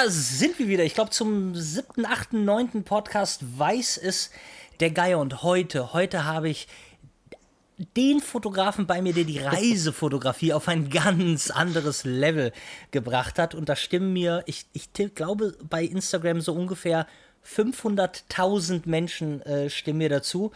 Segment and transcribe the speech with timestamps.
[0.00, 0.84] Da sind wir wieder.
[0.84, 4.30] Ich glaube, zum siebten, achten, neunten Podcast weiß es
[4.78, 5.18] der Geier.
[5.18, 6.68] Und heute, heute habe ich
[7.96, 12.52] den Fotografen bei mir, der die Reisefotografie auf ein ganz anderes Level
[12.92, 13.56] gebracht hat.
[13.56, 17.08] Und da stimmen mir, ich, ich glaube, bei Instagram so ungefähr
[17.44, 20.52] 500.000 Menschen äh, stimmen mir dazu.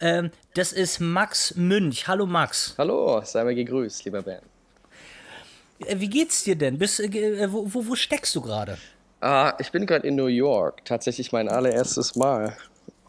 [0.00, 2.08] Ähm, das ist Max Münch.
[2.08, 2.74] Hallo Max.
[2.78, 4.40] Hallo, sei mal gegrüßt, lieber Ben.
[5.80, 6.78] Äh, wie geht's dir denn?
[6.78, 8.78] Bist, äh, wo, wo, wo, steckst du gerade?
[9.26, 10.84] Ah, ich bin gerade in New York.
[10.84, 12.56] Tatsächlich mein allererstes Mal.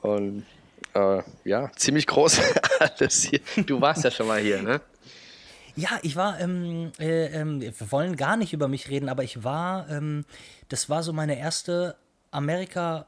[0.01, 0.47] Und
[0.95, 2.41] äh, ja, ziemlich groß
[2.79, 3.39] alles hier.
[3.67, 4.81] Du warst ja schon mal hier, ne?
[5.75, 9.43] Ja, ich war, ähm, äh, ähm, wir wollen gar nicht über mich reden, aber ich
[9.43, 10.25] war, ähm,
[10.69, 11.95] das war so meine erste
[12.31, 13.05] Amerika,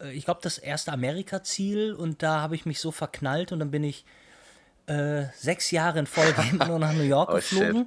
[0.00, 3.70] äh, ich glaube das erste Amerika-Ziel und da habe ich mich so verknallt und dann
[3.70, 4.06] bin ich
[4.86, 7.86] äh, sechs Jahre in Folge nur nach New York oh, geflogen.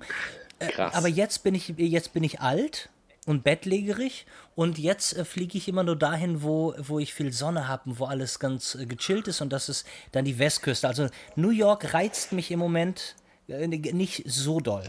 [0.60, 0.70] Shit.
[0.70, 0.94] Äh, Krass.
[0.94, 2.92] aber jetzt bin ich, jetzt bin ich alt
[3.26, 7.68] und bettlägerig und jetzt äh, fliege ich immer nur dahin, wo, wo ich viel Sonne
[7.68, 10.88] habe und wo alles ganz äh, gechillt ist und das ist dann die Westküste.
[10.88, 13.16] Also New York reizt mich im Moment
[13.48, 14.84] äh, nicht so doll.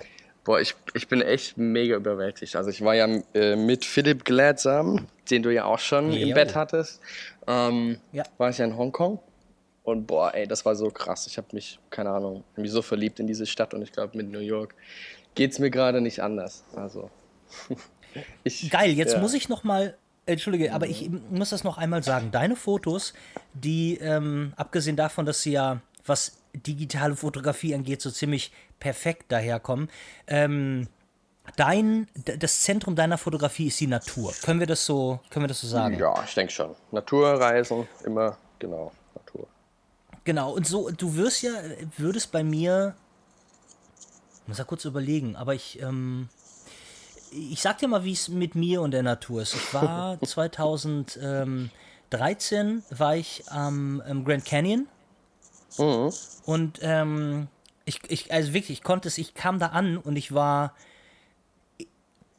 [0.44, 2.54] Boah, ich, ich bin echt mega überwältigt.
[2.56, 6.28] Also ich war ja äh, mit Philipp Gladsam, den du ja auch schon jo.
[6.28, 7.00] im Bett hattest,
[7.46, 8.24] ähm, ja.
[8.36, 9.20] war ich ja in Hongkong.
[9.84, 11.26] Und boah, ey, das war so krass.
[11.26, 14.30] Ich habe mich, keine Ahnung, mich so verliebt in diese Stadt und ich glaube, mit
[14.30, 14.74] New York
[15.34, 16.64] geht es mir gerade nicht anders.
[16.74, 17.10] Also.
[18.42, 19.20] ich, Geil, jetzt ja.
[19.20, 22.30] muss ich noch mal, entschuldige, aber ich muss das noch einmal sagen.
[22.30, 23.14] Deine Fotos,
[23.52, 29.90] die, ähm, abgesehen davon, dass sie ja, was digitale Fotografie angeht, so ziemlich perfekt daherkommen,
[30.26, 30.88] ähm,
[31.56, 34.32] dein, das Zentrum deiner Fotografie ist die Natur.
[34.42, 35.98] Können wir das so, können wir das so sagen?
[35.98, 36.74] Ja, ich denke schon.
[36.90, 39.46] Naturreisen, immer, genau, Natur.
[40.24, 41.52] Genau, und so, du wirst ja,
[41.96, 42.94] würdest bei mir
[44.44, 46.28] ich muss ja kurz überlegen, aber ich, ähm,
[47.34, 49.55] ich sag dir mal, wie es mit mir und der Natur ist.
[49.55, 51.71] Ich war 2013
[52.91, 54.87] war ich am ähm, Grand Canyon
[55.78, 56.12] mhm.
[56.45, 57.49] und ähm,
[57.84, 60.75] ich, ich, also wirklich, ich konnte es, ich kam da an und ich war,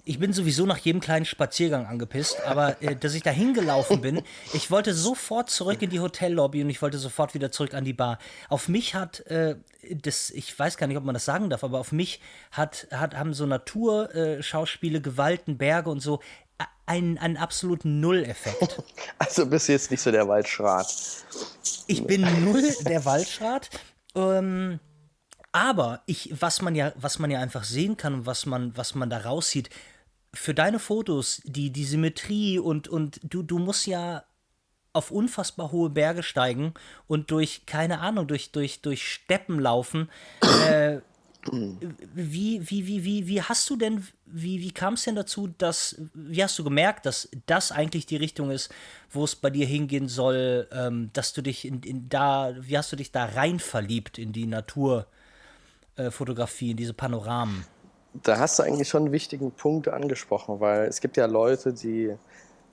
[0.05, 4.21] ich bin sowieso nach jedem kleinen Spaziergang angepisst, aber äh, dass ich da hingelaufen bin,
[4.53, 7.93] ich wollte sofort zurück in die Hotellobby und ich wollte sofort wieder zurück an die
[7.93, 8.19] Bar.
[8.47, 9.55] Auf mich hat äh,
[9.89, 12.21] das, ich weiß gar nicht, ob man das sagen darf, aber auf mich
[12.51, 16.21] hat, hat haben so Naturschauspiele, äh, Gewalten, Berge und so
[16.85, 18.81] einen, einen absoluten Null-Effekt.
[19.17, 20.87] Also bist du jetzt nicht so der Waldschrat.
[21.87, 23.69] Ich bin null der Waldschrat.
[24.13, 24.79] Ähm,
[25.51, 28.93] aber ich, was man ja, was man ja einfach sehen kann und was man, was
[28.93, 29.69] man da raussieht,
[30.35, 34.25] für deine Fotos, die, die Symmetrie und, und du, du musst ja
[34.93, 36.73] auf unfassbar hohe Berge steigen
[37.07, 40.09] und durch, keine Ahnung, durch, durch, durch Steppen laufen.
[40.69, 40.99] Äh,
[41.51, 46.01] wie, wie, wie, wie, wie hast du denn, wie, wie kam es denn dazu, dass,
[46.13, 48.73] wie hast du gemerkt, dass das eigentlich die Richtung ist,
[49.11, 52.91] wo es bei dir hingehen soll, ähm, dass du dich in, in da, wie hast
[52.91, 57.65] du dich da rein verliebt in die Naturfotografie, äh, in diese Panoramen?
[58.23, 62.15] Da hast du eigentlich schon einen wichtigen Punkt angesprochen, weil es gibt ja Leute, die,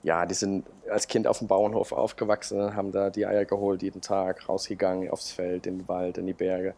[0.03, 4.01] ja, die sind als Kind auf dem Bauernhof aufgewachsen, haben da die Eier geholt jeden
[4.01, 6.75] Tag, rausgegangen aufs Feld, in den Wald, in die Berge.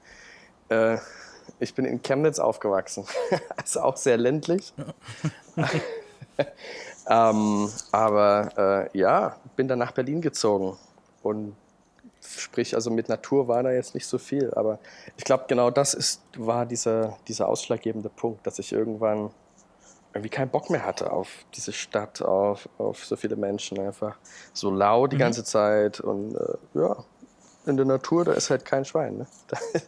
[0.69, 0.97] Äh,
[1.59, 3.05] ich bin in Chemnitz aufgewachsen,
[3.57, 4.73] also auch sehr ländlich.
[7.09, 10.77] ähm, aber äh, ja, bin dann nach Berlin gezogen
[11.23, 11.55] und
[12.25, 14.53] Sprich, also mit Natur war da jetzt nicht so viel.
[14.53, 14.79] Aber
[15.17, 19.31] ich glaube, genau das ist, war dieser, dieser ausschlaggebende Punkt, dass ich irgendwann
[20.13, 23.79] irgendwie keinen Bock mehr hatte auf diese Stadt, auf, auf so viele Menschen.
[23.79, 24.17] Einfach
[24.53, 25.21] so laut die mhm.
[25.21, 25.99] ganze Zeit.
[25.99, 27.03] Und äh, ja,
[27.65, 29.17] in der Natur, da ist halt kein Schwein.
[29.17, 29.27] Ne?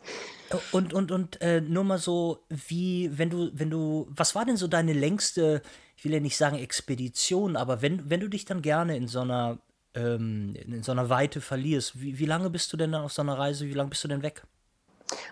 [0.71, 4.57] und und, und äh, nur mal so, wie, wenn du, wenn du, was war denn
[4.57, 5.61] so deine längste,
[5.95, 9.21] ich will ja nicht sagen Expedition, aber wenn, wenn du dich dann gerne in so
[9.21, 9.59] einer
[9.97, 11.99] ähm, in so einer Weite verlierst.
[11.99, 13.65] Wie, wie lange bist du denn dann auf so einer Reise?
[13.65, 14.43] Wie lange bist du denn weg?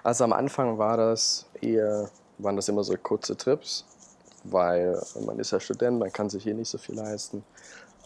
[0.03, 3.85] Also am Anfang war das eher, waren das immer so kurze Trips,
[4.43, 7.43] weil man ist ja Student, man kann sich hier nicht so viel leisten.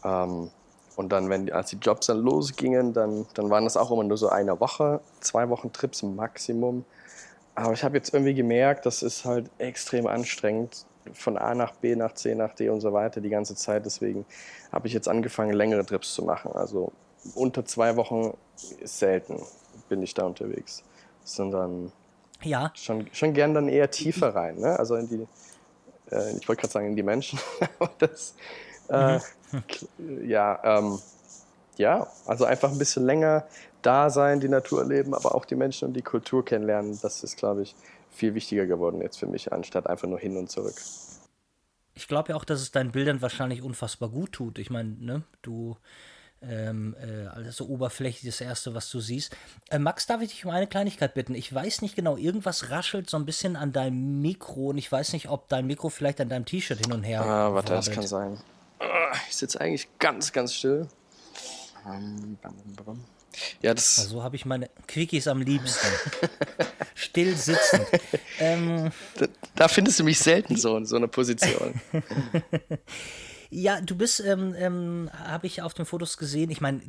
[0.04, 0.50] Ähm,
[0.96, 4.18] und dann, wenn als die Jobs dann losgingen, dann, dann waren das auch immer nur
[4.18, 6.84] so eine Woche, zwei Wochen Trips Maximum.
[7.56, 11.96] Aber ich habe jetzt irgendwie gemerkt, das ist halt extrem anstrengend, von A nach B
[11.96, 13.86] nach C nach D und so weiter die ganze Zeit.
[13.86, 14.26] Deswegen
[14.72, 16.52] habe ich jetzt angefangen, längere Trips zu machen.
[16.54, 16.92] Also
[17.36, 18.34] unter zwei Wochen
[18.80, 19.42] ist selten
[19.90, 20.84] bin ich da unterwegs.
[21.24, 21.92] Sondern
[22.44, 22.72] ja.
[22.76, 24.58] schon, schon gern dann eher tiefer rein.
[24.58, 24.78] Ne?
[24.78, 25.28] Also in die,
[26.12, 27.40] äh, ich wollte gerade sagen, in die Menschen.
[28.00, 28.36] das,
[28.90, 29.20] äh,
[29.52, 30.24] mhm.
[30.28, 31.00] ja, ähm,
[31.78, 33.46] ja, also einfach ein bisschen länger
[33.82, 37.00] da sein, die Natur erleben, aber auch die Menschen und die Kultur kennenlernen.
[37.02, 37.76] Das ist, glaube ich,
[38.12, 40.76] viel wichtiger geworden jetzt für mich, anstatt einfach nur hin und zurück.
[41.94, 44.60] ich glaube ja auch, dass es deinen Bildern wahrscheinlich unfassbar gut tut.
[44.60, 45.78] Ich meine, ne, du
[46.42, 49.36] ähm, äh, also oberflächlich das Erste, was du siehst.
[49.70, 51.36] Äh, Max, darf ich dich um eine Kleinigkeit bitten?
[51.36, 55.14] Ich weiß nicht genau, irgendwas raschelt so ein bisschen an deinem Mikro und ich weiß
[55.14, 57.22] nicht, ob dein Mikro vielleicht an deinem T-Shirt hin und her.
[57.22, 58.40] Ah, warte, das kann sein.
[58.80, 60.88] Ah, ich sitze eigentlich ganz, ganz still.
[61.86, 62.38] Ähm,
[63.62, 63.96] ja, das.
[63.96, 65.88] So also habe ich meine Quickies am liebsten.
[66.96, 67.82] Still sitzen.
[68.40, 71.80] ähm, da, da, findest du mich selten so in so einer Position.
[73.52, 76.52] Ja, du bist, ähm, ähm, habe ich auf den Fotos gesehen.
[76.52, 76.82] Ich meine,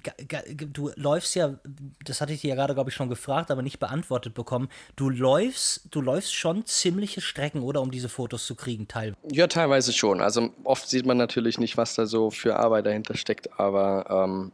[0.72, 1.58] du läufst ja,
[2.04, 4.69] das hatte ich dir ja gerade, glaube ich, schon gefragt, aber nicht beantwortet bekommen.
[4.94, 9.16] Du läufst, du läufst schon ziemliche Strecken, oder, um diese Fotos zu kriegen, teilweise?
[9.32, 10.20] Ja, teilweise schon.
[10.20, 14.52] Also oft sieht man natürlich nicht, was da so für Arbeit dahinter steckt, aber ähm,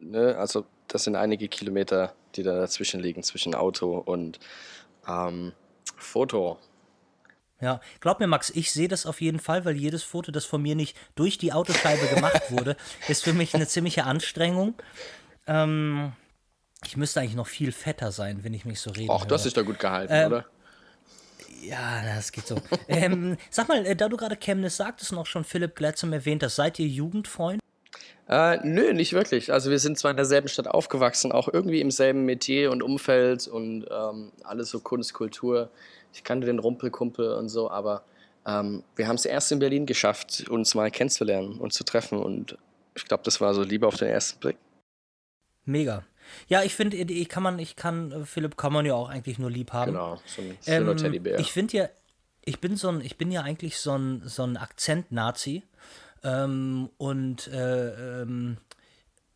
[0.00, 4.40] ne, also das sind einige Kilometer, die da dazwischen liegen, zwischen Auto und
[5.06, 5.52] ähm,
[5.96, 6.58] Foto.
[7.60, 10.62] Ja, glaub mir, Max, ich sehe das auf jeden Fall, weil jedes Foto, das von
[10.62, 12.76] mir nicht durch die Autoscheibe gemacht wurde,
[13.08, 14.74] ist für mich eine ziemliche Anstrengung.
[15.46, 16.12] Ähm,
[16.84, 19.12] ich müsste eigentlich noch viel fetter sein, wenn ich mich so rede.
[19.12, 20.44] Ach, das ist da gut gehalten, ähm, oder?
[21.60, 22.60] Ja, das geht so.
[22.88, 26.44] ähm, sag mal, äh, da du gerade Chemnitz sagtest und auch schon Philipp Glatzum erwähnt
[26.44, 27.60] hast, seid ihr Jugendfreund?
[28.28, 29.52] Äh, nö, nicht wirklich.
[29.52, 33.48] Also wir sind zwar in derselben Stadt aufgewachsen, auch irgendwie im selben Metier und Umfeld
[33.48, 35.70] und ähm, alles so Kunst, Kultur
[36.12, 38.04] ich kannte den Rumpelkumpel und so, aber
[38.46, 42.56] ähm, wir haben es erst in Berlin geschafft, uns mal kennenzulernen und zu treffen und
[42.94, 44.56] ich glaube, das war so Liebe auf den ersten Blick.
[45.64, 46.04] Mega.
[46.48, 49.38] Ja, ich finde, ich kann man, ich kann, äh, Philipp kann man ja auch eigentlich
[49.38, 49.92] nur lieb haben.
[49.92, 51.38] Genau, so ein schöner ähm, Teddybär.
[51.38, 51.88] Ich finde ja,
[52.44, 55.62] ich bin so ein, ich bin ja eigentlich so ein, so ein Akzent-Nazi.
[56.24, 58.58] Ähm, und äh, ähm,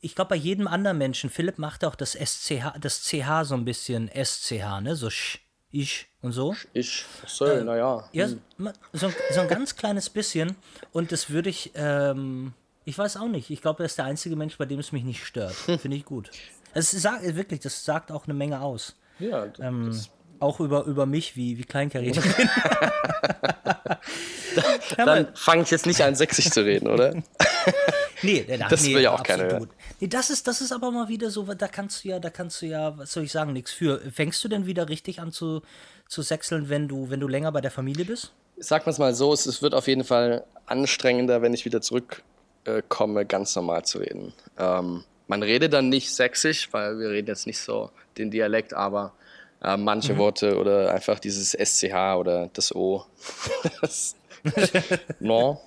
[0.01, 3.65] ich glaube, bei jedem anderen Menschen, Philipp macht auch das SCH, das CH so ein
[3.65, 4.97] bisschen SCH, ne?
[4.97, 5.39] So sch
[5.75, 6.55] ich und so.
[6.75, 8.07] Ich, so, äh, naja.
[8.13, 8.71] Ja, hm.
[8.93, 10.55] so, so, ein ganz kleines bisschen.
[10.93, 12.53] Und das würde ich, ähm,
[12.85, 13.49] ich weiß auch nicht.
[13.49, 15.55] Ich glaube, er ist der einzige Mensch, bei dem es mich nicht stört.
[15.81, 16.31] Finde ich gut.
[16.75, 18.97] Es sagt wirklich, das sagt auch eine Menge aus.
[19.19, 19.99] Ja, ähm,
[20.41, 22.51] auch über, über mich, wie, wie kleinkariert ich bin.
[24.97, 27.15] dann, dann fange ich jetzt nicht an, sächsisch zu reden, oder?
[28.23, 29.71] nee, ach, das nee, will ja auch keiner hören.
[30.01, 32.63] Nee, das ist, das ist aber mal wieder so, da kannst du ja, da kannst
[32.63, 34.01] du ja, was soll ich sagen, nichts für.
[34.13, 35.63] Fängst du denn wieder richtig an zu,
[36.09, 38.33] zu sechseln, wenn du, wenn du länger bei der Familie bist?
[38.59, 43.21] Sag mal mal so, es, es wird auf jeden Fall anstrengender, wenn ich wieder zurückkomme,
[43.21, 44.33] äh, ganz normal zu reden.
[44.59, 49.15] Ähm, man redet dann nicht sächsisch, weil wir reden jetzt nicht so den Dialekt, aber
[49.63, 50.19] äh, manche mhm.
[50.19, 53.07] Worte oder einfach dieses SCH oder das O.
[53.81, 54.17] das,
[55.21, 55.61] no.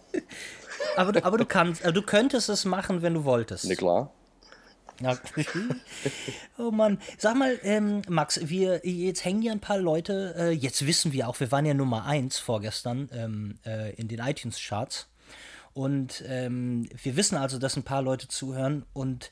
[0.95, 3.65] Aber du, aber du kannst, also du könntest es machen, wenn du wolltest.
[3.65, 4.11] Ne, klar.
[5.01, 5.17] Ja.
[6.57, 6.99] oh Mann.
[7.17, 11.27] Sag mal, ähm, Max, wir, jetzt hängen ja ein paar Leute, äh, jetzt wissen wir
[11.27, 15.09] auch, wir waren ja Nummer 1 vorgestern ähm, äh, in den iTunes-Charts.
[15.73, 19.29] Und ähm, wir wissen also, dass ein paar Leute zuhören und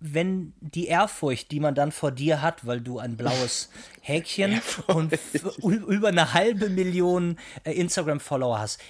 [0.00, 3.70] wenn die Ehrfurcht, die man dann vor dir hat, weil du ein blaues
[4.00, 5.16] Häkchen und
[5.62, 8.80] über eine halbe Million äh, Instagram-Follower hast,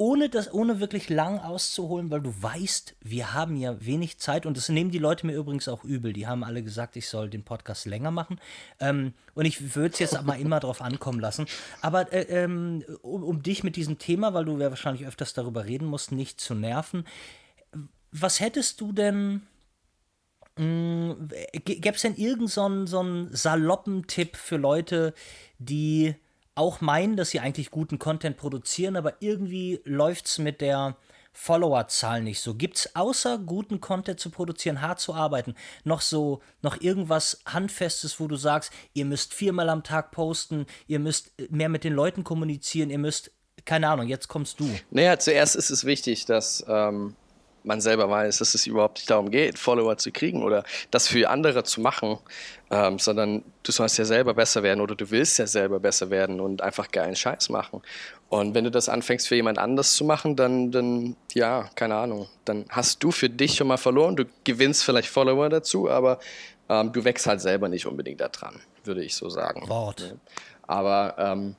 [0.00, 4.56] ohne das, ohne wirklich lang auszuholen, weil du weißt, wir haben ja wenig Zeit und
[4.56, 6.14] das nehmen die Leute mir übrigens auch übel.
[6.14, 8.40] Die haben alle gesagt, ich soll den Podcast länger machen.
[8.78, 11.44] Ähm, und ich würde es jetzt aber immer drauf ankommen lassen.
[11.82, 15.66] Aber äh, ähm, um, um, dich mit diesem Thema, weil du ja wahrscheinlich öfters darüber
[15.66, 17.04] reden musst, nicht zu nerven.
[18.10, 19.42] Was hättest du denn
[20.60, 25.14] Gäbe es denn irgendeinen so so saloppen Tipp für Leute,
[25.58, 26.14] die
[26.54, 30.96] auch meinen, dass sie eigentlich guten Content produzieren, aber irgendwie läuft es mit der
[31.32, 32.54] Followerzahl nicht so.
[32.54, 38.20] Gibt es außer guten Content zu produzieren, hart zu arbeiten, noch so, noch irgendwas Handfestes,
[38.20, 42.24] wo du sagst, ihr müsst viermal am Tag posten, ihr müsst mehr mit den Leuten
[42.24, 43.30] kommunizieren, ihr müsst,
[43.64, 44.68] keine Ahnung, jetzt kommst du.
[44.90, 47.14] Naja, zuerst ist es wichtig, dass ähm,
[47.64, 51.28] man selber weiß, dass es überhaupt nicht darum geht, Follower zu kriegen oder das für
[51.28, 52.18] andere zu machen,
[52.70, 56.40] ähm, sondern du sollst ja selber besser werden oder du willst ja selber besser werden
[56.40, 57.82] und einfach geilen Scheiß machen.
[58.28, 62.28] Und wenn du das anfängst für jemand anders zu machen, dann, dann, ja, keine Ahnung,
[62.44, 64.16] dann hast du für dich schon mal verloren.
[64.16, 66.20] Du gewinnst vielleicht Follower dazu, aber
[66.68, 69.68] ähm, du wächst halt selber nicht unbedingt daran, würde ich so sagen.
[69.68, 70.14] Wort.
[70.62, 71.56] Aber ähm,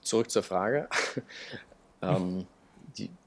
[0.00, 0.88] zurück zur Frage.
[2.02, 2.46] ähm,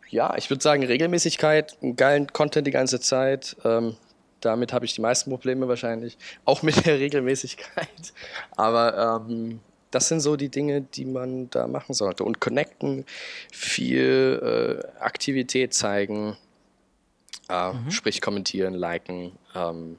[0.10, 3.56] ja, ich würde sagen, Regelmäßigkeit, geilen Content die ganze Zeit.
[3.64, 3.96] Ähm,
[4.42, 6.18] damit habe ich die meisten Probleme wahrscheinlich.
[6.46, 8.14] Auch mit der Regelmäßigkeit.
[8.56, 9.60] Aber ähm,
[9.92, 12.24] das sind so die Dinge, die man da machen sollte.
[12.24, 13.06] Und connecten,
[13.52, 16.38] viel äh, Aktivität zeigen,
[17.50, 17.92] äh, mhm.
[17.92, 19.32] sprich kommentieren, liken.
[19.56, 19.98] Ähm,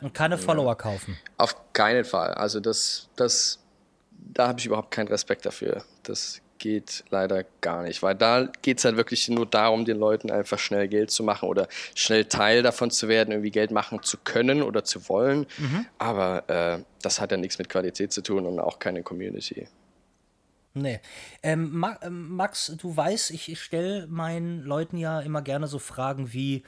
[0.00, 1.18] Und keine Follower kaufen.
[1.38, 2.34] Auf keinen Fall.
[2.34, 3.58] Also das, das,
[4.12, 5.84] da habe ich überhaupt keinen Respekt dafür.
[6.02, 10.30] Das geht leider gar nicht, weil da geht es halt wirklich nur darum, den Leuten
[10.30, 14.18] einfach schnell Geld zu machen oder schnell Teil davon zu werden, irgendwie Geld machen zu
[14.18, 15.46] können oder zu wollen.
[15.58, 15.86] Mhm.
[15.98, 19.66] Aber äh, das hat ja nichts mit Qualität zu tun und auch keine Community.
[20.74, 21.00] Nee.
[21.42, 26.32] Ähm, ähm Max, du weißt, ich, ich stelle meinen Leuten ja immer gerne so Fragen
[26.32, 26.62] wie,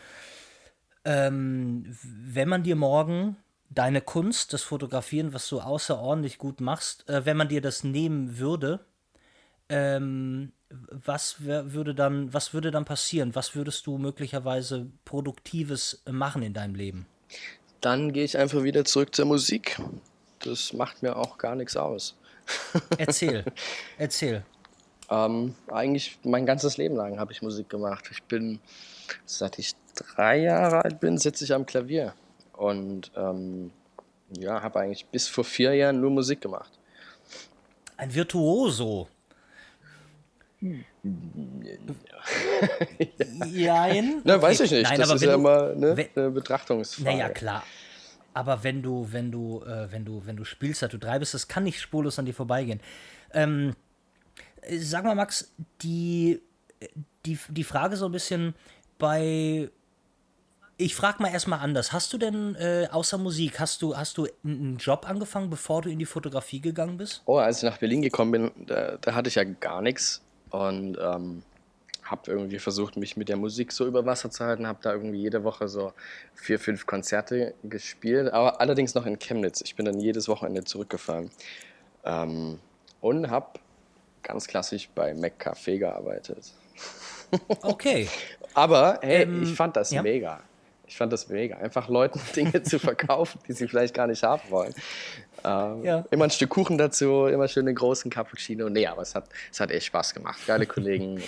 [1.04, 3.36] ähm, wenn man dir morgen
[3.68, 8.38] deine Kunst, das Fotografieren, was du außerordentlich gut machst, äh, wenn man dir das nehmen
[8.38, 8.80] würde,
[9.72, 10.52] ähm,
[10.90, 13.34] was würde dann, was würde dann passieren?
[13.34, 17.06] Was würdest du möglicherweise Produktives machen in deinem Leben?
[17.80, 19.80] Dann gehe ich einfach wieder zurück zur Musik.
[20.40, 22.16] Das macht mir auch gar nichts aus.
[22.98, 23.44] Erzähl,
[23.98, 24.44] erzähl.
[25.10, 28.08] Ähm, eigentlich mein ganzes Leben lang habe ich Musik gemacht.
[28.10, 28.60] Ich bin,
[29.24, 32.14] seit ich drei Jahre alt bin, sitze ich am Klavier.
[32.52, 33.72] Und ähm,
[34.36, 36.70] ja, habe eigentlich bis vor vier Jahren nur Musik gemacht.
[37.96, 39.08] Ein Virtuoso.
[40.62, 40.70] Ja.
[43.46, 44.20] Jein.
[44.24, 44.84] Na, weiß ich nicht.
[44.84, 47.10] Nein, das ist ja immer ne, eine Betrachtungsfrage.
[47.10, 47.64] Naja, klar.
[48.32, 51.64] Aber wenn du, wenn du, äh, wenn du, wenn du spielst, du treibst, das kann
[51.64, 52.80] nicht spurlos an dir vorbeigehen.
[53.34, 53.74] Ähm,
[54.78, 55.52] sag mal, Max,
[55.82, 56.40] die,
[57.26, 58.54] die, die Frage so ein bisschen
[58.98, 59.68] bei.
[60.78, 61.92] Ich frage mal erstmal anders.
[61.92, 65.90] Hast du denn äh, außer Musik, hast du, hast du einen Job angefangen, bevor du
[65.90, 67.22] in die Fotografie gegangen bist?
[67.26, 70.22] Oh, als ich nach Berlin gekommen bin, da, da hatte ich ja gar nichts.
[70.52, 71.42] Und ähm,
[72.04, 75.20] habe irgendwie versucht, mich mit der Musik so über Wasser zu halten, habe da irgendwie
[75.20, 75.92] jede Woche so
[76.34, 79.62] vier, fünf Konzerte gespielt, aber allerdings noch in Chemnitz.
[79.62, 81.30] Ich bin dann jedes Wochenende zurückgefahren
[82.04, 82.58] ähm,
[83.00, 83.58] und habe
[84.22, 86.52] ganz klassisch bei Mac Café gearbeitet.
[87.62, 88.08] Okay.
[88.54, 90.02] aber hey, ähm, ich fand das ja.
[90.02, 90.42] mega.
[90.92, 94.42] Ich fand das mega, einfach Leuten Dinge zu verkaufen, die sie vielleicht gar nicht haben
[94.50, 94.74] wollen.
[95.42, 96.04] Ähm, ja.
[96.10, 98.68] Immer ein Stück Kuchen dazu, immer schön den großen Cappuccino.
[98.68, 100.38] Nee, aber es hat, es hat echt Spaß gemacht.
[100.46, 101.14] Geile Kollegen.
[101.14, 101.22] Und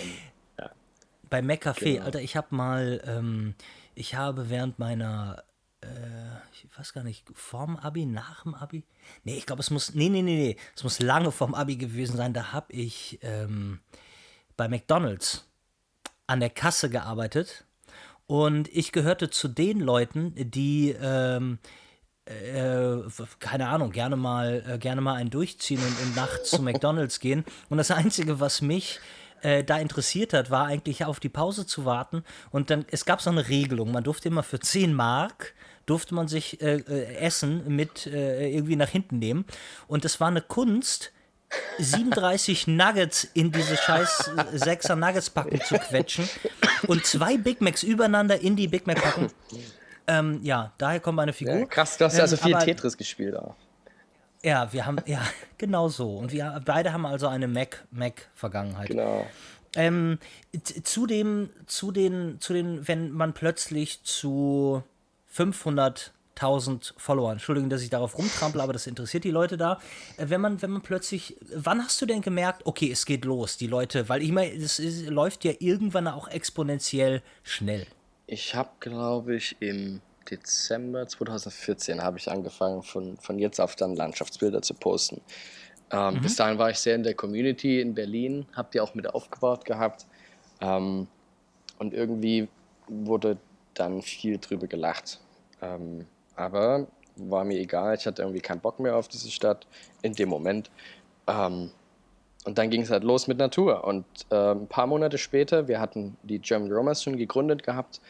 [1.31, 2.05] bei McCafé, genau.
[2.05, 3.55] Alter, ich habe mal, ähm,
[3.95, 5.43] ich habe während meiner,
[5.81, 5.87] äh,
[6.53, 8.83] ich weiß gar nicht, vorm Abi, nach dem Abi?
[9.23, 12.17] Nee, ich glaube, es muss, nee, nee, nee, nee, es muss lange vorm Abi gewesen
[12.17, 12.33] sein.
[12.33, 13.79] Da habe ich ähm,
[14.57, 15.49] bei McDonalds
[16.27, 17.65] an der Kasse gearbeitet
[18.27, 21.59] und ich gehörte zu den Leuten, die, ähm,
[22.25, 22.97] äh,
[23.39, 27.45] keine Ahnung, gerne mal, äh, gerne mal einen durchziehen und, und nachts zu McDonalds gehen.
[27.69, 28.99] Und das Einzige, was mich
[29.41, 32.23] äh, da interessiert hat, war eigentlich auf die Pause zu warten.
[32.51, 35.53] Und dann, es gab so eine Regelung, man durfte immer für 10 Mark
[35.85, 39.45] durfte man sich äh, äh, Essen mit äh, irgendwie nach hinten nehmen.
[39.87, 41.11] Und es war eine Kunst,
[41.79, 46.27] 37 Nuggets in diese scheiß 6er Nuggets packen zu quetschen
[46.87, 49.31] und zwei Big Macs übereinander in die Big Mac packen.
[50.07, 51.55] Ähm, ja, daher kommt meine Figur.
[51.55, 53.55] Ja, krass, du hast ja also viel aber, Tetris gespielt auch.
[54.43, 55.21] Ja, wir haben, ja,
[55.57, 56.17] genau so.
[56.17, 58.87] Und wir beide haben also eine Mac-Mac-Vergangenheit.
[58.87, 59.25] Genau.
[59.75, 60.19] Ähm,
[60.83, 64.83] zu dem, zu den, zu den, wenn man plötzlich zu
[66.35, 69.79] 500.000 Followern, Entschuldigung, dass ich darauf rumtrampel, aber das interessiert die Leute da.
[70.17, 73.57] Äh, wenn man, wenn man plötzlich, wann hast du denn gemerkt, okay, es geht los,
[73.57, 77.87] die Leute, weil ich meine, es, es läuft ja irgendwann auch exponentiell schnell.
[78.27, 83.95] Ich habe, glaube ich, im Dezember 2014 habe ich angefangen, von, von jetzt auf dann
[83.95, 85.21] Landschaftsbilder zu posten.
[85.91, 86.21] Ähm, mhm.
[86.21, 89.65] Bis dahin war ich sehr in der Community in Berlin, habe die auch mit aufgebaut
[89.65, 90.07] gehabt.
[90.61, 91.07] Ähm,
[91.77, 92.47] und irgendwie
[92.87, 93.37] wurde
[93.75, 95.19] dann viel drüber gelacht.
[95.61, 96.87] Ähm, aber
[97.17, 99.67] war mir egal, ich hatte irgendwie keinen Bock mehr auf diese Stadt
[100.01, 100.69] in dem Moment.
[101.27, 101.71] Ähm,
[102.45, 103.83] und dann ging es halt los mit Natur.
[103.85, 108.01] Und äh, ein paar Monate später, wir hatten die German Romas schon gegründet gehabt,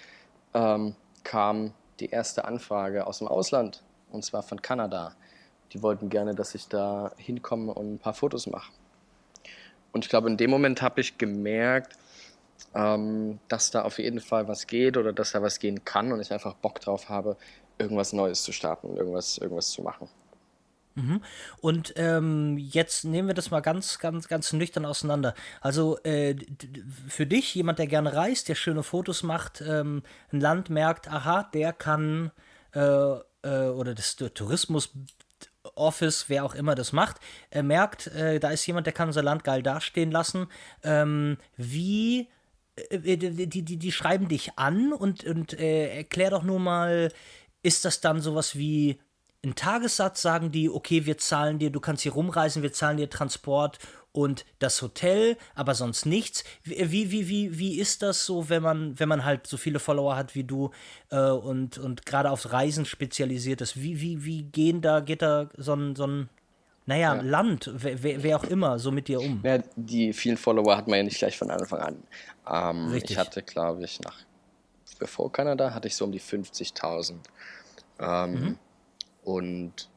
[0.54, 5.16] ähm, kam die erste Anfrage aus dem Ausland, und zwar von Kanada.
[5.72, 8.72] Die wollten gerne, dass ich da hinkomme und ein paar Fotos mache.
[9.94, 11.94] Und ich glaube, in dem Moment habe ich gemerkt,
[12.74, 16.20] ähm, dass da auf jeden Fall was geht oder dass da was gehen kann und
[16.20, 17.38] ich einfach Bock drauf habe,
[17.78, 20.10] irgendwas Neues zu starten, irgendwas, irgendwas zu machen.
[20.96, 21.22] Mhm.
[21.60, 25.34] Und ähm, jetzt nehmen wir das mal ganz, ganz, ganz nüchtern auseinander.
[25.60, 26.36] Also äh,
[27.08, 31.44] für dich, jemand, der gerne reist, der schöne Fotos macht, ähm, ein Land merkt, aha,
[31.54, 32.32] der kann
[32.74, 32.80] äh,
[33.46, 34.92] äh, oder das Tourismus
[35.76, 37.18] Office, wer auch immer das macht,
[37.50, 40.48] er merkt, äh, da ist jemand, der kann unser Land geil dastehen lassen.
[40.84, 42.30] Ähm, wie
[42.76, 47.12] äh, äh, die, die, die schreiben dich an und, und erklär doch nur mal,
[47.66, 49.00] ist das dann sowas wie
[49.44, 53.10] einen Tagessatz sagen die, okay, wir zahlen dir, du kannst hier rumreisen, wir zahlen dir
[53.10, 53.80] Transport
[54.12, 56.44] und das Hotel, aber sonst nichts.
[56.64, 60.16] Wie, wie, wie, wie ist das so, wenn man, wenn man halt so viele Follower
[60.16, 60.72] hat wie du
[61.10, 63.82] äh, und, und gerade auf Reisen spezialisiert ist?
[63.82, 66.30] Wie, wie, wie gehen da, geht da so ein, so ein
[66.86, 67.22] naja, ja.
[67.22, 69.42] Land, wer, wer, auch immer, so mit dir um?
[69.44, 72.04] Ja, die vielen Follower hat man ja nicht gleich von Anfang an.
[72.48, 73.12] Ähm, Richtig.
[73.12, 74.18] Ich hatte, glaube ich, nach
[75.00, 77.16] bevor Kanada hatte ich so um die 50.000.
[78.00, 78.58] Ähm, mhm.
[79.24, 79.90] Und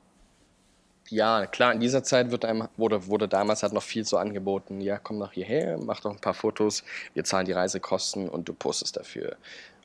[1.11, 4.81] ja, klar, in dieser Zeit wird einem, wurde, wurde damals halt noch viel so angeboten,
[4.81, 8.53] ja, komm doch hierher, mach doch ein paar Fotos, wir zahlen die Reisekosten und du
[8.53, 9.37] postest dafür.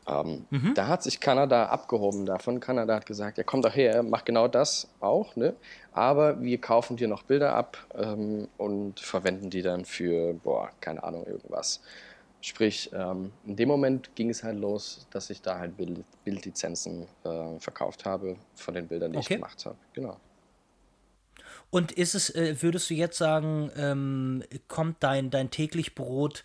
[0.05, 0.73] Ähm, mhm.
[0.73, 2.59] Da hat sich Kanada abgehoben davon.
[2.59, 5.53] Kanada hat gesagt, ja komm doch her, mach genau das auch, ne?
[5.93, 11.03] aber wir kaufen dir noch Bilder ab ähm, und verwenden die dann für, boah, keine
[11.03, 11.81] Ahnung, irgendwas.
[12.43, 17.07] Sprich, ähm, in dem Moment ging es halt los, dass ich da halt Bild, Bildlizenzen
[17.23, 19.35] äh, verkauft habe von den Bildern, die okay.
[19.35, 19.77] ich gemacht habe.
[19.93, 20.19] Genau.
[21.69, 26.43] Und ist es, äh, würdest du jetzt sagen, ähm, kommt dein, dein täglich Brot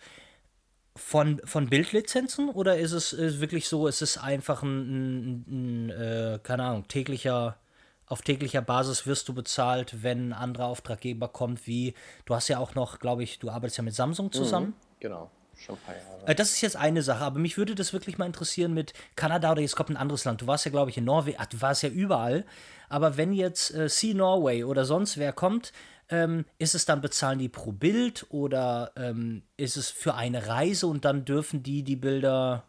[0.95, 5.89] von, von Bildlizenzen oder ist es ist wirklich so, es ist einfach ein, ein, ein
[5.89, 7.57] äh, keine Ahnung, täglicher,
[8.05, 12.57] auf täglicher Basis wirst du bezahlt, wenn ein anderer Auftraggeber kommt, wie, du hast ja
[12.57, 14.67] auch noch, glaube ich, du arbeitest ja mit Samsung mhm, zusammen.
[14.67, 15.31] Mhm, genau.
[15.65, 16.27] Schon ein paar Jahre.
[16.27, 19.51] Äh, das ist jetzt eine Sache, aber mich würde das wirklich mal interessieren mit Kanada
[19.51, 20.41] oder jetzt kommt ein anderes Land.
[20.41, 22.45] Du warst ja, glaube ich, in Norwegen, ach, du warst ja überall.
[22.87, 25.73] Aber wenn jetzt äh, Sea Norway oder sonst wer kommt,
[26.09, 30.87] ähm, ist es dann, bezahlen die pro Bild oder ähm, ist es für eine Reise
[30.87, 32.63] und dann dürfen die die Bilder.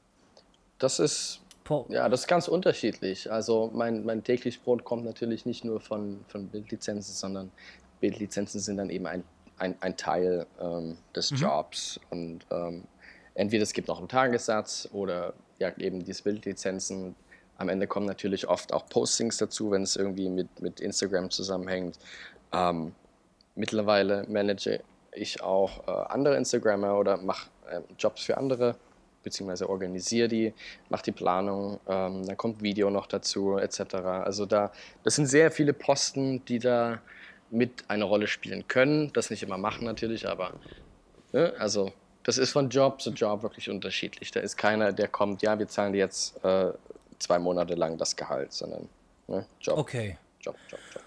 [0.79, 1.41] Das ist.
[1.89, 3.31] Ja, das ist ganz unterschiedlich.
[3.31, 7.53] Also mein, mein täglich Brot kommt natürlich nicht nur von, von Bildlizenzen, sondern
[8.01, 9.23] Bildlizenzen sind dann eben ein,
[9.61, 11.37] ein, ein Teil ähm, des mhm.
[11.37, 12.01] Jobs.
[12.11, 12.85] Und ähm,
[13.35, 17.15] entweder es gibt noch einen Tagessatz oder ja, eben diese Bildlizenzen.
[17.59, 21.99] Am Ende kommen natürlich oft auch Postings dazu, wenn es irgendwie mit, mit Instagram zusammenhängt.
[22.53, 22.95] Ähm,
[23.55, 24.81] mittlerweile manage
[25.13, 28.77] ich auch äh, andere Instagrammer oder mache äh, Jobs für andere,
[29.23, 30.55] beziehungsweise organisiere die,
[30.89, 33.95] mache die Planung, ähm, dann kommt Video noch dazu, etc.
[34.25, 37.01] Also da, das sind sehr viele Posten, die da
[37.51, 39.13] mit eine Rolle spielen können.
[39.13, 40.55] Das nicht immer machen natürlich, aber
[41.33, 44.31] ne, also das ist von Job zu Job wirklich unterschiedlich.
[44.31, 46.73] Da ist keiner, der kommt, ja, wir zahlen dir jetzt äh,
[47.19, 48.89] zwei Monate lang das Gehalt, sondern
[49.27, 49.79] ne, Job.
[49.79, 50.19] Okay.
[50.41, 51.03] Job, Job, Job.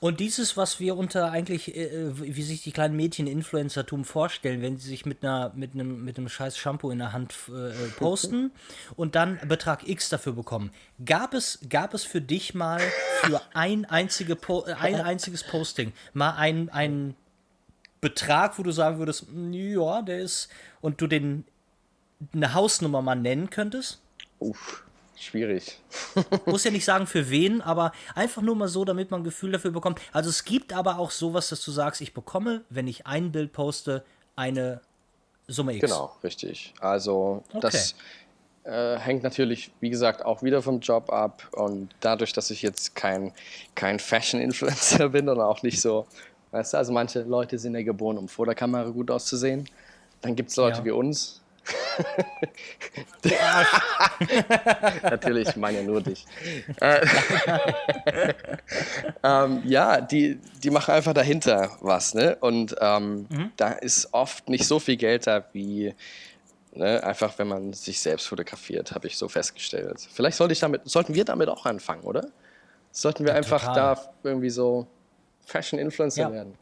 [0.00, 4.62] Und dieses, was wir unter eigentlich, äh, äh, wie sich die kleinen Mädchen Influencertum vorstellen,
[4.62, 7.68] wenn sie sich mit einer mit einem mit einem scheiß Shampoo in der Hand äh,
[7.68, 8.50] äh posten
[8.96, 10.70] und dann Betrag X dafür bekommen.
[11.04, 12.80] Gab es gab es für dich mal
[13.20, 17.14] für ein einzige po ein einziges Posting mal ein ein
[18.00, 20.48] Betrag, wo du sagen würdest, ja, der ist
[20.80, 21.44] und du den
[22.32, 24.00] eine Hausnummer mal nennen könntest?
[24.38, 24.84] Uff.
[25.20, 25.78] Schwierig.
[26.46, 29.52] Muss ja nicht sagen für wen, aber einfach nur mal so, damit man ein Gefühl
[29.52, 30.00] dafür bekommt.
[30.12, 33.52] Also es gibt aber auch sowas, dass du sagst, ich bekomme, wenn ich ein Bild
[33.52, 34.02] poste,
[34.34, 34.80] eine
[35.46, 35.82] Summe X.
[35.82, 36.72] Genau, richtig.
[36.80, 37.58] Also okay.
[37.60, 37.94] das
[38.64, 41.46] äh, hängt natürlich, wie gesagt, auch wieder vom Job ab.
[41.52, 43.32] Und dadurch, dass ich jetzt kein,
[43.74, 46.06] kein Fashion-Influencer bin und auch nicht so,
[46.52, 49.68] weißt du, also manche Leute sind ja geboren, um vor der Kamera gut auszusehen.
[50.22, 50.84] Dann gibt es Leute ja.
[50.86, 51.39] wie uns,
[55.02, 56.26] Natürlich, ich meine ja nur dich.
[56.80, 57.06] Äh,
[59.22, 62.36] ähm, ja, die, die machen einfach dahinter was, ne?
[62.40, 63.52] Und ähm, mhm.
[63.56, 65.94] da ist oft nicht so viel Geld da wie
[66.72, 67.02] ne?
[67.02, 70.08] einfach, wenn man sich selbst fotografiert, habe ich so festgestellt.
[70.12, 72.26] Vielleicht sollte ich damit, sollten wir damit auch anfangen, oder?
[72.92, 73.94] Sollten wir ja, einfach total.
[73.96, 74.86] da irgendwie so
[75.44, 76.32] Fashion Influencer ja.
[76.32, 76.54] werden?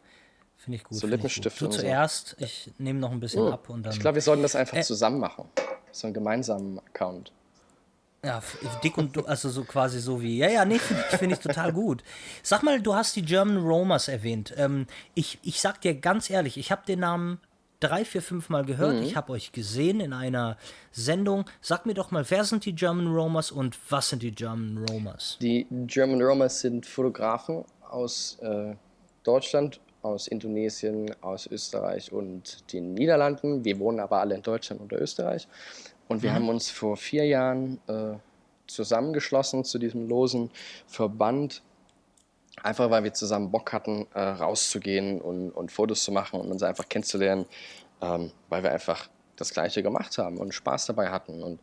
[0.69, 0.99] Finde ich gut.
[0.99, 1.59] So Lippenstift.
[1.63, 2.45] Du zuerst, so.
[2.45, 3.53] ich nehme noch ein bisschen oh.
[3.53, 3.93] ab und dann.
[3.95, 5.47] Ich glaube, wir sollten das einfach äh, zusammen machen.
[5.93, 7.33] So einen gemeinsamen Account.
[8.23, 8.43] Ja,
[8.85, 10.37] dick und du, also so quasi so wie.
[10.37, 12.05] Ja, ja, nee, finde ich, find ich total gut.
[12.43, 14.53] Sag mal, du hast die German Romers erwähnt.
[14.59, 17.41] Ähm, ich, ich sag dir ganz ehrlich, ich habe den Namen
[17.81, 18.97] drei, vier, fünf Mal gehört.
[18.97, 19.05] Mhm.
[19.05, 20.59] Ich habe euch gesehen in einer
[20.93, 21.47] Sendung.
[21.63, 25.39] Sag mir doch mal, wer sind die German Romers und was sind die German Romers?
[25.41, 28.75] Die German Romers sind Fotografen aus äh,
[29.23, 33.65] Deutschland aus Indonesien, aus Österreich und den Niederlanden.
[33.65, 35.49] Wir wohnen aber alle in Deutschland und Österreich.
[36.09, 36.35] Und wir mhm.
[36.35, 38.15] haben uns vor vier Jahren äh,
[38.67, 40.51] zusammengeschlossen zu diesem losen
[40.87, 41.63] Verband,
[42.63, 46.63] einfach weil wir zusammen Bock hatten, äh, rauszugehen und, und Fotos zu machen und uns
[46.63, 47.47] einfach kennenzulernen,
[48.01, 51.43] ähm, weil wir einfach das Gleiche gemacht haben und Spaß dabei hatten.
[51.43, 51.61] Und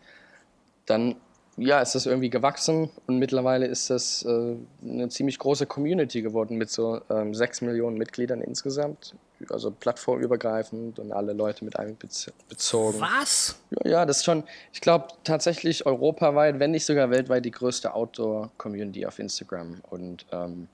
[0.86, 1.16] dann
[1.58, 6.58] ja, ist das irgendwie gewachsen und mittlerweile ist das äh, eine ziemlich große Community geworden
[6.58, 9.16] mit so ähm, sechs Millionen Mitgliedern insgesamt.
[9.50, 13.00] Also plattformübergreifend und alle Leute mit einbezogen.
[13.00, 13.60] Was?
[13.70, 17.94] Ja, ja, das ist schon, ich glaube, tatsächlich europaweit, wenn nicht sogar weltweit, die größte
[17.94, 19.82] Outdoor-Community auf Instagram.
[19.90, 20.68] Und ähm,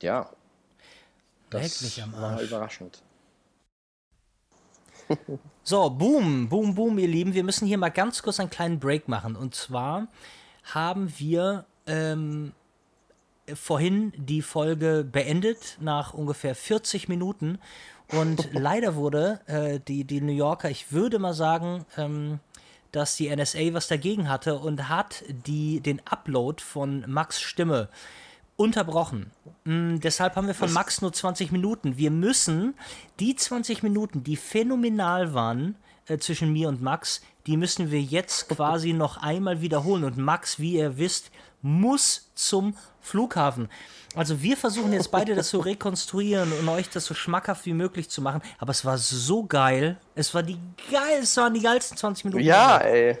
[0.00, 0.30] ja,
[1.50, 3.02] das war überraschend.
[5.68, 7.34] So, boom, boom, boom, ihr Lieben.
[7.34, 9.34] Wir müssen hier mal ganz kurz einen kleinen Break machen.
[9.34, 10.06] Und zwar
[10.62, 12.52] haben wir ähm,
[13.52, 17.58] vorhin die Folge beendet nach ungefähr 40 Minuten
[18.12, 22.38] und leider wurde äh, die, die New Yorker, ich würde mal sagen, ähm,
[22.92, 27.88] dass die NSA was dagegen hatte und hat die, den Upload von Max Stimme
[28.56, 29.30] unterbrochen.
[29.64, 31.96] Mm, deshalb haben wir von Max nur 20 Minuten.
[31.96, 32.74] Wir müssen
[33.20, 38.48] die 20 Minuten, die phänomenal waren äh, zwischen mir und Max, die müssen wir jetzt
[38.56, 40.04] quasi noch einmal wiederholen.
[40.04, 41.30] Und Max, wie ihr wisst,
[41.62, 43.68] muss zum Flughafen.
[44.14, 48.08] Also wir versuchen jetzt beide das zu rekonstruieren und euch das so schmackhaft wie möglich
[48.08, 48.40] zu machen.
[48.58, 49.98] Aber es war so geil.
[50.14, 50.58] Es war die
[50.90, 52.44] geil, es waren die geilsten 20 Minuten.
[52.44, 53.18] Ja, ey.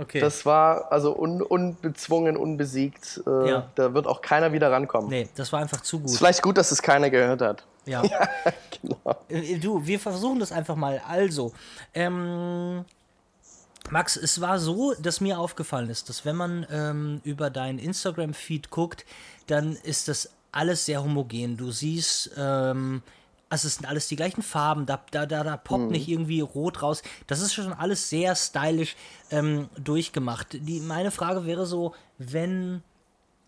[0.00, 0.20] Okay.
[0.20, 3.20] Das war also un, unbezwungen, unbesiegt.
[3.26, 3.70] Äh, ja.
[3.74, 5.10] Da wird auch keiner wieder rankommen.
[5.10, 6.08] Nee, das war einfach zu gut.
[6.08, 7.64] Ist vielleicht gut, dass es keiner gehört hat.
[7.84, 8.02] Ja.
[8.02, 8.28] ja
[8.80, 9.16] genau.
[9.28, 11.02] Äh, du, wir versuchen das einfach mal.
[11.06, 11.52] Also,
[11.92, 12.86] ähm,
[13.90, 18.70] Max, es war so, dass mir aufgefallen ist, dass wenn man ähm, über deinen Instagram-Feed
[18.70, 19.04] guckt,
[19.48, 21.58] dann ist das alles sehr homogen.
[21.58, 23.02] Du siehst, ähm,
[23.50, 25.90] also es sind alles die gleichen Farben, da, da, da, da poppt mhm.
[25.90, 27.02] nicht irgendwie rot raus.
[27.26, 28.96] Das ist schon alles sehr stylisch
[29.30, 30.46] ähm, durchgemacht.
[30.52, 32.82] Die, meine Frage wäre so, wenn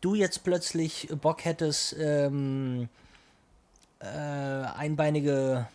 [0.00, 2.88] du jetzt plötzlich Bock hättest, ähm,
[4.00, 5.68] äh, einbeinige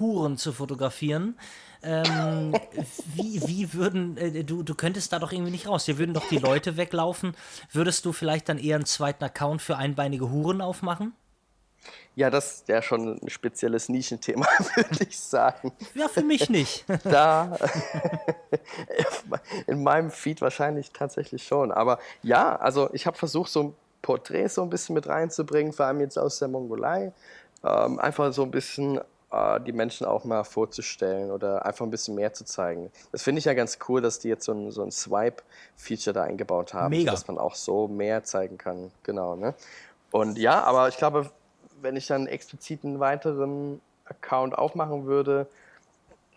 [0.00, 1.36] Huren zu fotografieren,
[1.84, 2.52] ähm,
[3.14, 5.84] wie, wie würden, äh, du, du könntest da doch irgendwie nicht raus.
[5.84, 7.36] Hier würden doch die Leute weglaufen.
[7.70, 11.12] Würdest du vielleicht dann eher einen zweiten Account für einbeinige Huren aufmachen?
[12.18, 15.70] Ja, das ist ja schon ein spezielles Nischenthema, würde ich sagen.
[15.94, 16.84] Ja, für mich nicht.
[17.04, 17.56] Da,
[19.68, 21.70] in meinem Feed wahrscheinlich tatsächlich schon.
[21.70, 25.86] Aber ja, also ich habe versucht, so ein Porträt so ein bisschen mit reinzubringen, vor
[25.86, 27.12] allem jetzt aus der Mongolei.
[27.62, 29.00] Ähm, einfach so ein bisschen
[29.30, 32.90] äh, die Menschen auch mal vorzustellen oder einfach ein bisschen mehr zu zeigen.
[33.12, 36.24] Das finde ich ja ganz cool, dass die jetzt so ein, so ein Swipe-Feature da
[36.24, 37.12] eingebaut haben, Mega.
[37.12, 38.90] dass man auch so mehr zeigen kann.
[39.04, 39.54] Genau, ne?
[40.10, 41.30] Und ja, aber ich glaube,
[41.80, 45.46] wenn ich dann explizit einen weiteren Account aufmachen würde,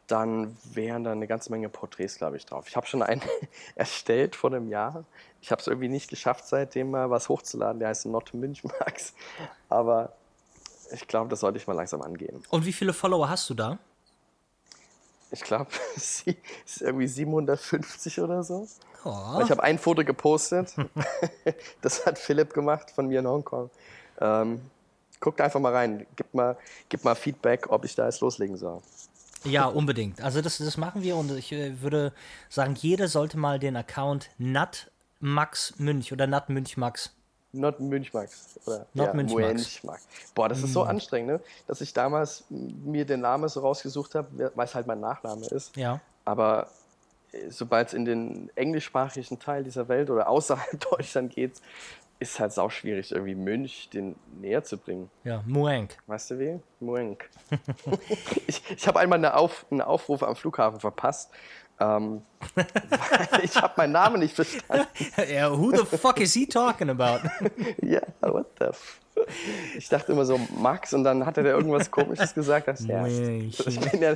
[0.08, 2.68] dann wären da eine ganze Menge Porträts, glaube ich, drauf.
[2.68, 3.22] Ich habe schon einen
[3.76, 5.06] erstellt vor einem Jahr.
[5.42, 7.80] Ich habe es irgendwie nicht geschafft, seitdem mal was hochzuladen.
[7.80, 9.14] Der heißt Not Münch Max.
[9.70, 10.14] Aber
[10.92, 12.44] ich glaube, das sollte ich mal langsam angehen.
[12.50, 13.80] Und wie viele Follower hast du da?
[15.32, 16.26] Ich glaube, es
[16.66, 18.68] ist irgendwie 750 oder so.
[19.06, 19.40] Oh.
[19.42, 20.76] Ich habe ein Foto gepostet.
[21.82, 23.70] das hat Philipp gemacht von mir in Hongkong.
[24.20, 24.62] Ähm,
[25.22, 26.06] guckt einfach mal rein.
[26.18, 26.58] Gib mal,
[26.90, 28.82] gib mal Feedback, ob ich da jetzt loslegen soll.
[29.46, 30.22] Ja, unbedingt.
[30.22, 32.14] Also das, das machen wir und ich äh, würde
[32.50, 37.12] sagen, jeder sollte mal den Account Nat Max Münch oder Nat Münch Max
[37.54, 38.60] Not Münchmax.
[38.66, 40.08] Oder Not ja, Münchmax.
[40.34, 40.88] Boah, das ist so mm.
[40.88, 41.40] anstrengend, ne?
[41.68, 45.76] dass ich damals mir den Namen so rausgesucht habe, weil es halt mein Nachname ist.
[45.76, 46.00] Ja.
[46.24, 46.68] Aber
[47.32, 51.62] äh, sobald es in den englischsprachigen Teil dieser Welt oder außerhalb Deutschland geht,
[52.22, 55.10] ist halt sau schwierig, irgendwie Münch den näher zu bringen.
[55.24, 55.98] Ja, Muenk.
[56.08, 56.60] Weißt du wie?
[56.80, 57.30] Muenk.
[58.48, 61.32] ich ich habe einmal eine Auf, einen Aufruf am Flughafen verpasst
[61.82, 62.22] ähm,
[63.44, 64.88] ich habe meinen Namen nicht verstanden.
[65.32, 67.28] ja, who the fuck is he talking about?
[67.82, 69.00] ja, what the f
[69.76, 72.68] Ich dachte immer so Max und dann hat er irgendwas komisches gesagt.
[72.68, 74.14] Das, ja, ich bin ja,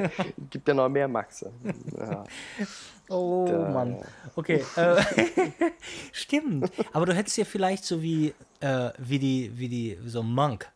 [0.50, 1.52] gibt ja noch mehr Maxe.
[1.98, 2.24] Ja.
[3.10, 3.70] Oh da.
[3.70, 4.04] Mann.
[4.36, 4.63] Okay.
[4.76, 5.02] Äh,
[6.12, 6.72] stimmt.
[6.94, 10.70] Aber du hättest ja vielleicht so wie, äh, wie die, wie die, so Monk.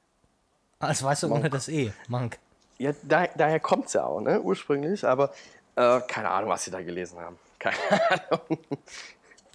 [0.79, 1.91] Als weißt du ohne das E.
[2.07, 2.37] Monk.
[2.77, 5.05] Ja, da, daher kommt es ja auch, ne, ursprünglich.
[5.05, 5.33] Aber
[5.75, 7.37] äh, keine Ahnung, was sie da gelesen haben.
[7.57, 7.75] Keine
[8.31, 8.59] Ahnung.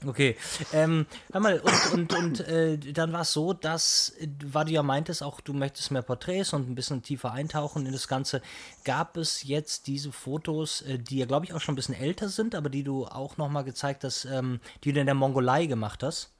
[0.06, 0.36] Okay,
[0.72, 4.14] ähm, hör mal, und, und, und äh, dann war es so, dass,
[4.44, 7.92] weil du ja meintest, auch du möchtest mehr Porträts und ein bisschen tiefer eintauchen in
[7.92, 8.42] das Ganze,
[8.84, 12.28] gab es jetzt diese Fotos, äh, die ja, glaube ich, auch schon ein bisschen älter
[12.28, 16.02] sind, aber die du auch nochmal gezeigt hast, ähm, die du in der Mongolei gemacht
[16.02, 16.30] hast.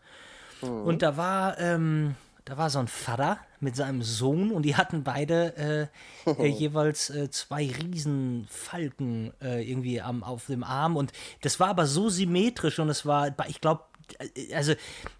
[0.63, 0.83] Mhm.
[0.83, 5.03] Und da war, ähm, da war so ein Vater mit seinem Sohn und die hatten
[5.03, 5.91] beide
[6.27, 11.69] äh, äh, jeweils äh, zwei Riesenfalken äh, irgendwie am, auf dem Arm und das war
[11.69, 13.85] aber so symmetrisch und es war, ich glaube,
[14.19, 14.75] äh, also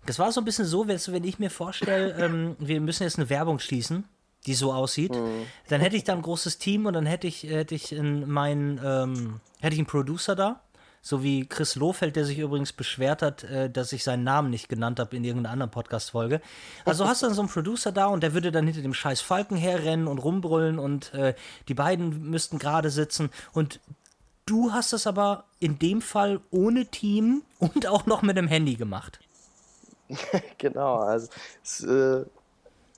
[0.05, 3.31] das war so ein bisschen so, wenn ich mir vorstelle, ähm, wir müssen jetzt eine
[3.31, 4.05] Werbung schließen,
[4.47, 5.47] die so aussieht, mhm.
[5.69, 8.79] dann hätte ich da ein großes Team und dann hätte ich, hätte ich in meinen,
[8.85, 10.61] ähm, hätte ich einen Producer da
[11.05, 14.71] so wie Chris Lohfeld, der sich übrigens beschwert hat, äh, dass ich seinen Namen nicht
[14.71, 16.41] genannt habe in irgendeiner anderen Podcast-Folge.
[16.87, 19.21] Also hast du dann so einen Producer da und der würde dann hinter dem scheiß
[19.21, 21.35] Falken herrennen und rumbrüllen und äh,
[21.69, 23.29] die beiden müssten gerade sitzen.
[23.53, 23.81] Und
[24.47, 28.77] du hast das aber in dem Fall ohne Team und auch noch mit dem Handy
[28.77, 29.21] gemacht.
[30.57, 31.29] genau, also
[31.63, 32.25] es, äh,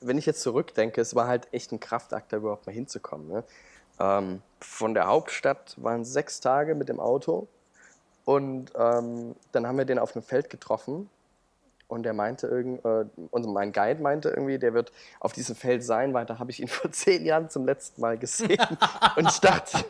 [0.01, 3.27] wenn ich jetzt zurückdenke, es war halt echt ein Kraftakt, da überhaupt mal hinzukommen.
[3.27, 3.45] Ne?
[3.99, 7.49] Ähm, von der Hauptstadt waren sechs Tage mit dem Auto
[8.27, 11.09] und ähm, dann haben wir den auf einem Feld getroffen.
[11.87, 13.05] und der meinte irgend, äh,
[13.47, 16.67] mein Guide meinte irgendwie, der wird auf diesem Feld sein, weil da habe ich ihn
[16.79, 18.59] vor zehn Jahren zum letzten Mal gesehen.
[19.17, 19.85] und ich dachte,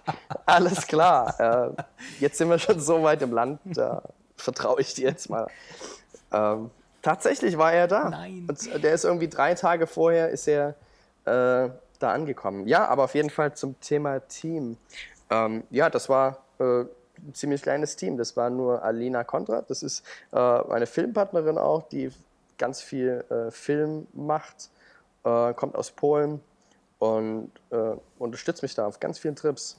[0.45, 1.83] alles klar, äh,
[2.21, 4.03] jetzt sind wir schon so weit im Land, da
[4.37, 5.47] vertraue ich dir jetzt mal.
[6.31, 6.71] Ähm,
[7.01, 8.11] tatsächlich war er da.
[8.11, 8.47] Nein.
[8.51, 10.75] Und der ist irgendwie drei Tage vorher ist er
[11.25, 12.69] äh, da angekommen.
[12.69, 14.77] Ja, aber auf jeden Fall zum Thema Team.
[15.31, 16.85] Ähm, ja, das war äh,
[17.19, 18.17] ein ziemlich kleines Team.
[18.17, 19.71] Das war nur Alina Kontrat.
[19.71, 22.11] Das ist äh, meine Filmpartnerin auch, die
[22.59, 24.71] ganz viel äh, Film macht,
[25.25, 26.41] äh, kommt aus Polen
[26.99, 29.79] und äh, unterstützt mich da auf ganz vielen Trips.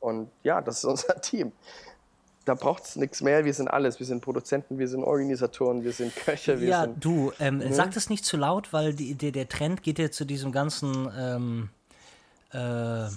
[0.00, 1.52] Und ja, das ist unser Team.
[2.44, 3.46] Da braucht es nichts mehr.
[3.46, 3.98] Wir sind alles.
[3.98, 6.60] Wir sind Produzenten, wir sind Organisatoren, wir sind Köche.
[6.60, 9.82] Wir ja, sind, du, ähm, sag das nicht zu laut, weil die, der, der Trend
[9.82, 11.70] geht ja zu diesem ganzen, ähm,
[12.50, 13.08] äh,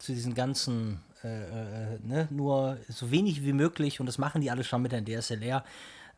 [0.00, 4.50] zu diesen ganzen äh, äh, ne, nur so wenig wie möglich und das machen die
[4.50, 5.64] alle schon mit der DSLR.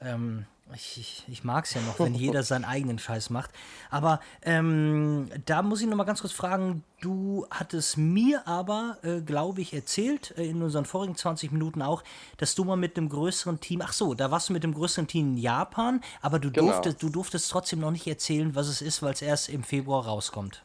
[0.01, 3.51] Ähm, ich, ich, ich mag es ja noch, wenn jeder seinen eigenen Scheiß macht.
[3.91, 9.21] Aber ähm, da muss ich noch mal ganz kurz fragen, du hattest mir aber, äh,
[9.21, 12.03] glaube ich, erzählt, äh, in unseren vorigen 20 Minuten auch,
[12.39, 15.07] dass du mal mit einem größeren Team, ach so, da warst du mit dem größeren
[15.07, 16.69] Team in Japan, aber du, Genau.
[16.73, 20.07] durftest, du durftest trotzdem noch nicht erzählen, was es ist, weil es erst im Februar
[20.07, 20.63] rauskommt.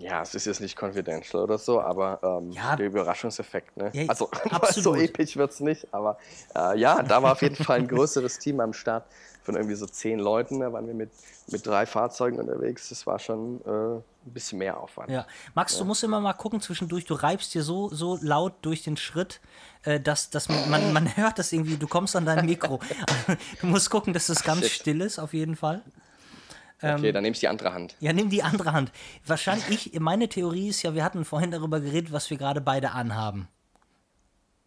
[0.00, 2.74] Ja, es ist jetzt nicht confidential oder so, aber ähm, Ja.
[2.74, 3.90] der Überraschungseffekt, ne?
[3.92, 4.30] Ja, also
[4.70, 6.18] so episch wird es nicht, aber
[6.56, 9.04] äh, ja, da war auf jeden Fall ein größeres Team am Start
[9.42, 10.60] von irgendwie so zehn Leuten.
[10.60, 11.10] Da waren wir mit,
[11.48, 12.88] mit drei Fahrzeugen unterwegs.
[12.88, 15.10] Das war schon äh, ein bisschen mehr Aufwand.
[15.10, 15.26] Ja.
[15.54, 18.96] Max, du musst immer mal gucken zwischendurch, du reibst dir so, so laut durch den
[18.96, 19.40] Schritt,
[19.82, 22.80] äh, dass, dass man, man, man hört das irgendwie, du kommst an dein Mikro.
[23.60, 24.72] du musst gucken, dass es ganz Shit.
[24.80, 25.82] still ist, auf jeden Fall.
[26.82, 27.96] Ähm, Okay, dann nehme ich die andere Hand.
[28.00, 28.92] Ja, nimm die andere Hand.
[29.26, 32.92] Wahrscheinlich, ich, meine Theorie ist ja, wir hatten vorhin darüber geredet, was wir gerade beide
[32.92, 33.48] anhaben.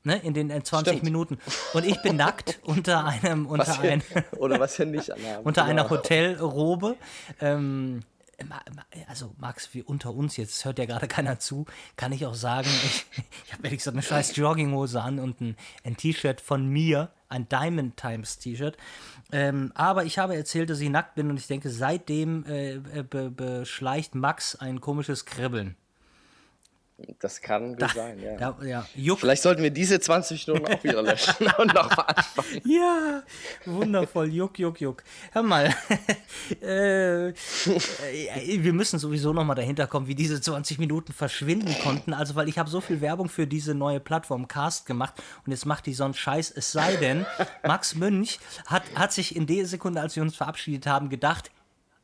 [0.06, 1.04] Ne, in den äh, 20 Stimmt.
[1.04, 1.38] Minuten.
[1.74, 4.04] Und ich bin nackt unter einem, unter Was wir, ein,
[4.38, 5.42] oder was wir nicht anhaben.
[5.46, 5.96] unter einer Genau.
[5.96, 6.98] Hotelrobe.
[7.40, 8.02] Ähm,
[9.08, 11.66] also Max, wie unter uns, jetzt hört ja gerade keiner zu,
[11.96, 13.06] kann ich auch sagen, ich,
[13.46, 17.48] ich habe ehrlich gesagt eine scheiß Jogginghose an und ein, ein T-Shirt von mir, ein
[17.50, 18.78] Diamond Times T-Shirt.
[19.32, 23.04] Ähm, aber ich habe erzählt, dass ich nackt bin und ich denke, seitdem äh, äh,
[23.04, 25.76] be beschleicht Max ein komisches Kribbeln.
[27.20, 28.40] Das kann gut sein, ja.
[28.40, 29.16] Ja, ja.
[29.16, 32.62] Vielleicht sollten wir diese 20 Minuten auch wieder löschen und nochmal anfangen.
[32.66, 33.24] Ja,
[33.66, 34.34] wundervoll.
[34.34, 35.04] Juck, juck, juck.
[35.32, 35.74] Hör mal.
[36.62, 37.34] äh, äh,
[38.64, 42.14] wir müssen sowieso noch mal dahinter kommen, wie diese 20 Minuten verschwinden konnten.
[42.14, 45.14] Also, weil ich habe so viel Werbung für diese neue Plattform Cast gemacht
[45.46, 46.52] und jetzt macht die so einen Scheiß.
[46.52, 47.26] Es sei denn,
[47.64, 51.52] Max Münch hat, hat sich in der Sekunde, als wir uns verabschiedet haben, gedacht,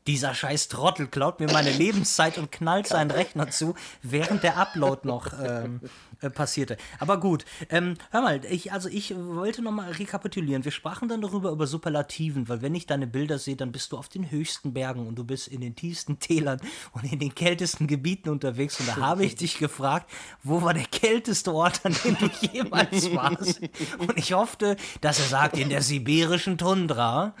[0.06, 5.06] dieser scheiß Trottel klaut mir meine Lebenszeit und knallt seinen Rechner zu, während der Upload
[5.06, 5.80] noch ähm,
[6.20, 6.76] äh, passierte.
[6.98, 10.64] Aber gut, ähm, hör mal, ich, also ich wollte noch mal rekapitulieren.
[10.64, 13.98] Wir sprachen dann darüber, über Superlativen, weil wenn ich deine Bilder sehe, dann bist du
[13.98, 16.60] auf den höchsten Bergen und du bist in den tiefsten Tälern
[16.92, 18.80] und in den kältesten Gebieten unterwegs.
[18.80, 20.10] Und da habe ich dich gefragt,
[20.42, 23.60] wo war der kälteste Ort, an dem du jemals warst?
[23.98, 27.34] Und ich hoffte, dass er sagt, in der sibirischen Tundra,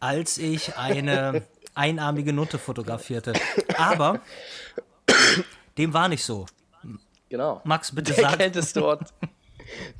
[0.00, 3.32] als ich eine einarmige Nutte fotografierte.
[3.76, 4.20] Aber
[5.78, 6.46] dem war nicht so.
[7.28, 7.60] Genau.
[7.64, 9.12] Max, bitte der sag- kälteste Ort,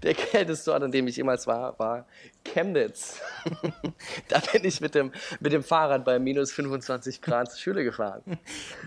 [0.03, 2.07] der kälteste Ort, an dem ich jemals war, war
[2.44, 3.20] Chemnitz.
[4.29, 8.22] da bin ich mit dem, mit dem Fahrrad bei minus 25 Grad zur Schule gefahren.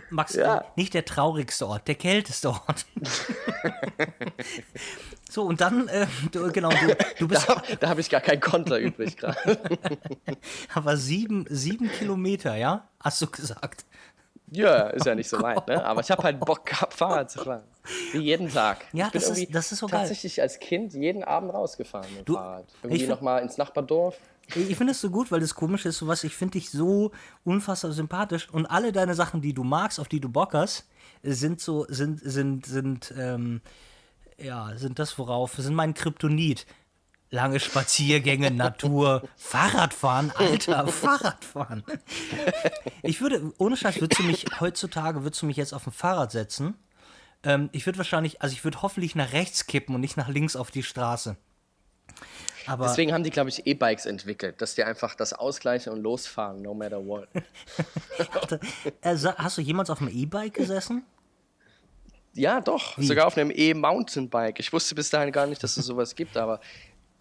[0.10, 0.66] Max, Ja.
[0.76, 2.86] nicht der traurigste Ort, der kälteste Ort.
[5.30, 8.40] so, und dann, äh, du, genau, du, du bist Da, da habe ich gar kein
[8.40, 9.60] Konter übrig gerade.
[10.74, 12.88] aber sieben, sieben Kilometer, ja?
[13.00, 13.86] Hast du gesagt.
[14.52, 15.84] Ja, ist ja nicht so weit, ne?
[15.84, 17.64] Aber ich habe halt Bock gehabt, Fahrrad zu fahren.
[18.14, 18.86] Wie jeden Tag.
[18.94, 20.00] Ja, ich bin das ist- das ist so geil.
[20.00, 22.66] tatsächlich als Kind jeden Abend rausgefahren mit dem Du, Fahrrad.
[22.68, 24.16] ich Irgendwie nochmal ins Nachbardorf.
[24.56, 27.12] Ich finde es so gut, weil das komisch ist, sowas, ich finde dich so
[27.44, 30.88] unfassbar sympathisch und alle deine Sachen, die du magst, auf die du Bock hast,
[31.22, 33.60] sind so, sind, sind, sind, ähm,
[34.38, 36.66] ja, sind das worauf, sind mein Kryptonit.
[37.30, 41.84] Lange Spaziergänge, Natur, Fahrradfahren, Alter, Fahrradfahren.
[43.04, 46.32] Ich würde, ohne Scheiß, würdest du mich heutzutage, würdest du mich jetzt auf ein Fahrrad
[46.32, 46.76] setzen?
[47.44, 50.56] Ähm, ich würde wahrscheinlich, also ich würde hoffentlich nach rechts kippen und nicht nach links
[50.56, 51.36] auf die Straße.
[52.66, 56.62] Aber Deswegen haben die, glaube ich, E-Bikes entwickelt, dass die einfach das ausgleichen und losfahren,
[56.62, 57.28] no matter what.
[59.02, 61.04] äh, hast du jemals auf einem E-Bike gesessen?
[62.34, 62.98] Ja, doch.
[63.00, 64.60] Sogar auf einem E-Mountainbike.
[64.60, 66.60] Ich wusste bis dahin gar nicht, dass es sowas gibt, aber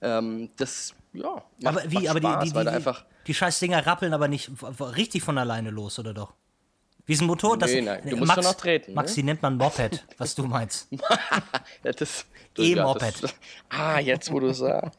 [0.02, 3.04] ähm, das, ja, aber wie, aber Spaß, die, die, die, einfach.
[3.26, 6.34] die scheiß Dinger rappeln aber nicht richtig von alleine los, oder doch?
[7.06, 7.56] Wie ist ein Motor?
[7.56, 9.14] Das, Nee, nein, du musst Max, schon noch treten, Max, ne?
[9.16, 10.88] die nennt man Moped, was du meinst.
[12.58, 13.22] E-Moped.
[13.22, 13.34] Das,
[13.68, 14.98] ah, jetzt, wo du sagst.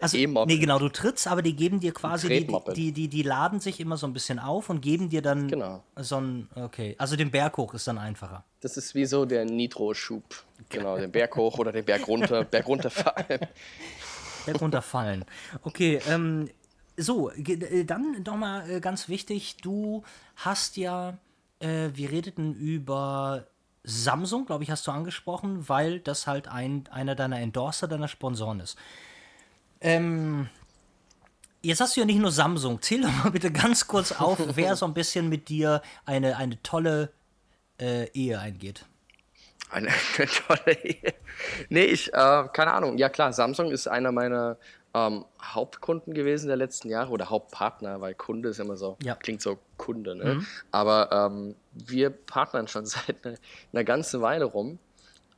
[0.00, 0.48] Also, E-Moped.
[0.48, 3.80] nee, genau, du trittst, aber die geben dir quasi, die, die, die, die laden sich
[3.80, 5.82] immer so ein bisschen auf und geben dir dann Genau.
[5.96, 8.44] so ein, okay, also den Berg hoch ist dann einfacher.
[8.60, 10.24] Das ist wie so der Nitro-Schub.
[10.68, 13.26] Genau, den Berg hoch oder den Berg runter, Berg runterfallen.
[13.28, 13.48] Berg
[14.60, 15.24] runterfallen.
[15.62, 16.48] Okay, ähm,
[16.96, 20.02] so, äh, dann nochmal äh, ganz wichtig, du
[20.36, 21.18] hast ja,
[21.60, 23.46] äh, wir redeten über
[23.82, 28.60] Samsung, glaube ich, hast du angesprochen, weil das halt ein, einer deiner Endorser, deiner Sponsoren
[28.60, 28.76] ist.
[29.80, 30.48] Ähm,
[31.62, 32.82] jetzt hast du ja nicht nur Samsung.
[32.82, 36.62] Zähl doch mal bitte ganz kurz auf, wer so ein bisschen mit dir eine, eine
[36.62, 37.10] tolle
[37.80, 38.84] äh, Ehe eingeht.
[39.70, 41.14] Eine, eine tolle Ehe.
[41.68, 42.98] Nee, ich, äh, keine Ahnung.
[42.98, 44.56] Ja klar, Samsung ist einer meiner
[44.94, 49.14] ähm, Hauptkunden gewesen der letzten Jahre oder Hauptpartner, weil Kunde ist immer so, Ja.
[49.14, 50.44] klingt so Kunde, ne?
[50.72, 53.36] Aber ähm, wir partnern schon seit einer,
[53.72, 54.78] einer ganzen Weile rum.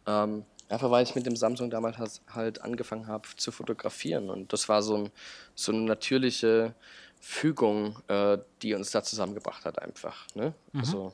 [0.07, 4.31] Ähm, einfach weil ich mit dem Samsung damals has- halt angefangen habe zu fotografieren.
[4.31, 5.11] Und das war so, ein,
[5.55, 6.75] so eine natürliche
[7.21, 10.27] Fügung, äh, die uns da zusammengebracht hat, einfach.
[10.35, 10.55] Ne?
[10.75, 11.13] Also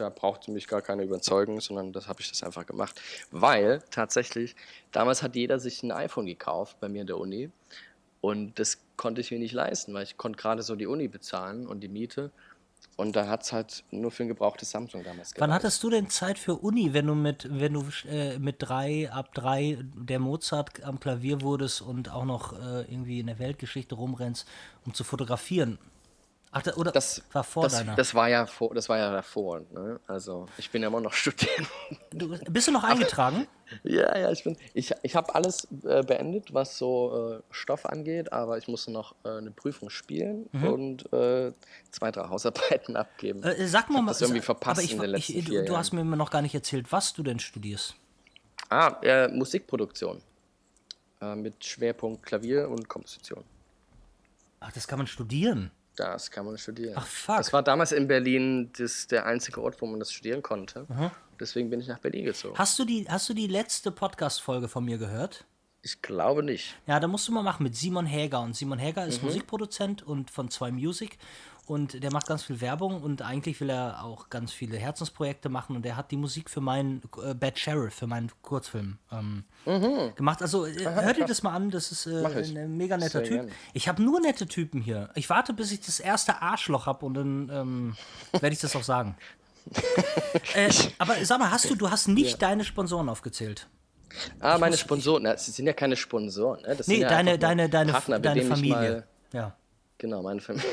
[0.00, 3.00] da brauchte mich gar keine überzeugen, sondern das habe ich das einfach gemacht.
[3.30, 4.56] Weil tatsächlich,
[4.92, 7.50] damals hat jeder sich ein iPhone gekauft bei mir in der Uni.
[8.20, 11.66] Und das konnte ich mir nicht leisten, weil ich konnte gerade so die Uni bezahlen
[11.66, 12.30] und die Miete.
[12.96, 15.52] Und da hat es halt nur für ein gebrauchtes Samsung damals Wann gereicht.
[15.52, 19.34] hattest du denn Zeit für Uni, wenn du mit, wenn du äh, mit drei, ab
[19.34, 24.46] drei der Mozart am Klavier wurdest und auch noch äh, irgendwie in der Weltgeschichte rumrennst,
[24.84, 25.78] um zu fotografieren?
[26.52, 27.94] Ach, da, oder Das, war vor das, deiner.
[27.94, 29.60] das war ja vor, das war ja davor.
[29.72, 30.00] Ne?
[30.08, 31.68] Also ich bin ja immer noch Student.
[32.10, 33.46] du, bist du noch eingetragen?
[33.84, 34.56] ja, ja, ich bin.
[34.74, 39.14] Ich, ich habe alles äh, beendet, was so äh, Stoff angeht, aber ich musste noch
[39.24, 40.66] äh, eine Prüfung spielen Mhm.
[40.66, 41.52] und äh,
[41.92, 43.44] zwei, drei Hausarbeiten abgeben.
[43.44, 44.10] Äh, sag mal hab mal.
[44.10, 46.30] das irgendwie verpasst aber ich, in den letzten ich, du, du hast mir immer noch
[46.32, 47.94] gar nicht erzählt, was du denn studierst.
[48.68, 50.20] Ah, äh, Musikproduktion.
[51.36, 53.44] Mit Schwerpunkt Klavier und Komposition.
[54.58, 55.70] Ach, das kann man studieren.
[55.96, 56.94] Das kann man studieren.
[56.96, 57.36] Ach, fuck.
[57.38, 60.86] Das war damals in Berlin das, der einzige Ort, wo man das studieren konnte.
[61.38, 62.56] Deswegen bin ich nach Berlin gezogen.
[62.56, 65.44] Hast du die, hast du die letzte Podcast-Folge von mir gehört?
[65.82, 66.76] Ich glaube nicht.
[66.86, 68.40] Ja, da musst du mal machen mit Simon Häger.
[68.40, 69.08] Und Simon Häger Mhm.
[69.08, 71.16] ist Musikproduzent und von zwei Music.
[71.66, 75.76] Und der macht ganz viel Werbung und eigentlich will er auch ganz viele Herzensprojekte machen.
[75.76, 79.44] Und er hat die Musik für meinen äh, Bad Sheriff, für meinen Kurzfilm ähm,
[80.16, 80.42] gemacht.
[80.42, 82.56] Also äh, hört ihr das mal an, das ist äh, Mhm.
[82.58, 83.32] Ein mega netter Sehr Typ.
[83.36, 83.52] gerne.
[83.72, 85.10] Ich habe nur nette Typen hier.
[85.14, 87.96] Ich warte, bis ich das erste Arschloch habe und dann ähm,
[88.32, 89.16] werde ich das auch sagen.
[90.54, 93.68] äh, aber sag mal, hast du, du hast nicht deine Sponsoren aufgezählt?
[94.40, 95.22] Ah, meine Sponsoren.
[95.22, 96.62] Na, das sind ja keine Sponsoren.
[96.62, 96.76] Ne?
[96.76, 98.74] Das Nee, sind ja deine, deine, deine, Partner, deine ich Familie.
[98.74, 99.56] Mal, Ja.
[99.98, 100.68] genau, meine Familie.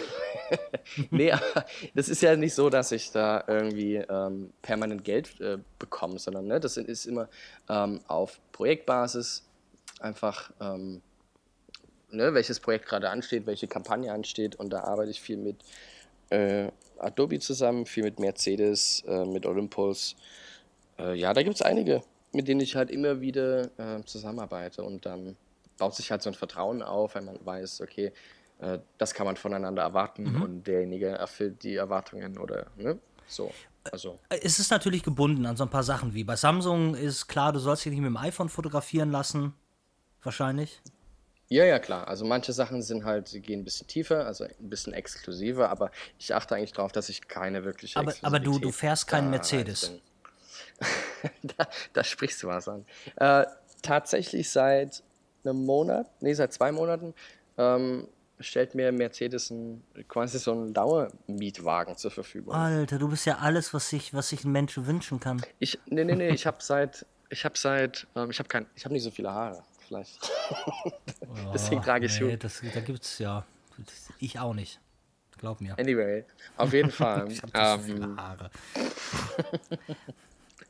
[1.11, 5.57] nee, aber das ist ja nicht so, dass ich da irgendwie ähm, permanent Geld äh,
[5.77, 7.27] bekomme, sondern ne, das ist immer
[7.69, 9.43] ähm, auf Projektbasis
[9.99, 11.01] einfach, ähm,
[12.11, 15.57] ne, welches Projekt gerade ansteht, welche Kampagne ansteht und da arbeite ich viel mit
[16.29, 16.69] äh,
[16.99, 20.15] Adobe zusammen, viel mit Mercedes, äh, mit Olympus.
[20.97, 22.01] Äh, ja, da gibt es einige,
[22.33, 25.35] mit denen ich halt immer wieder äh, zusammenarbeite und dann
[25.77, 28.11] baut sich halt so ein Vertrauen auf, wenn man weiß, okay,
[28.59, 32.97] äh, das kann man voneinander erwarten und derjenige erfüllt die Erwartungen oder ne?
[33.27, 33.51] so.
[33.91, 37.53] Also Es ist natürlich gebunden an so ein paar Sachen wie bei Samsung ist klar,
[37.53, 39.53] du sollst dich nicht mit dem iPhone fotografieren lassen.
[40.23, 40.81] Wahrscheinlich.
[41.47, 42.07] ja, ja, klar.
[42.07, 45.91] Also manche Sachen sind halt, sie gehen ein bisschen tiefer, also ein bisschen exklusiver, aber
[46.19, 49.83] ich achte eigentlich darauf, dass ich keine wirkliche Aber- aber du- du fährst keinen Mercedes.
[49.83, 50.01] reinbringe.
[51.43, 52.85] da, da sprichst du was an.
[53.15, 53.45] Äh,
[53.81, 55.03] tatsächlich seit
[55.43, 57.13] einem Monat, nee, seit zwei Monaten,
[57.57, 58.07] ähm,
[58.39, 62.53] stellt mir Mercedes ein, quasi so einen Dauermietwagen zur Verfügung.
[62.53, 65.41] Alter, du bist ja alles, was sich, was sich ein Mensch wünschen kann.
[65.59, 68.85] Ich, nee, nee, nee, ich habe seit, ich habe seit, ähm, ich habe kein, ich
[68.85, 70.31] habe nicht so viele Haare, vielleicht.
[71.53, 72.37] Deswegen trage ich nee, Schuhe.
[72.37, 73.45] das, da gibt's ja.
[74.19, 74.79] Ich auch nicht.
[75.37, 75.77] Glaub mir.
[75.77, 76.25] Anyway,
[76.57, 77.31] auf jeden Fall.
[77.31, 78.49] Ich hab nicht so ähm, viele Haare.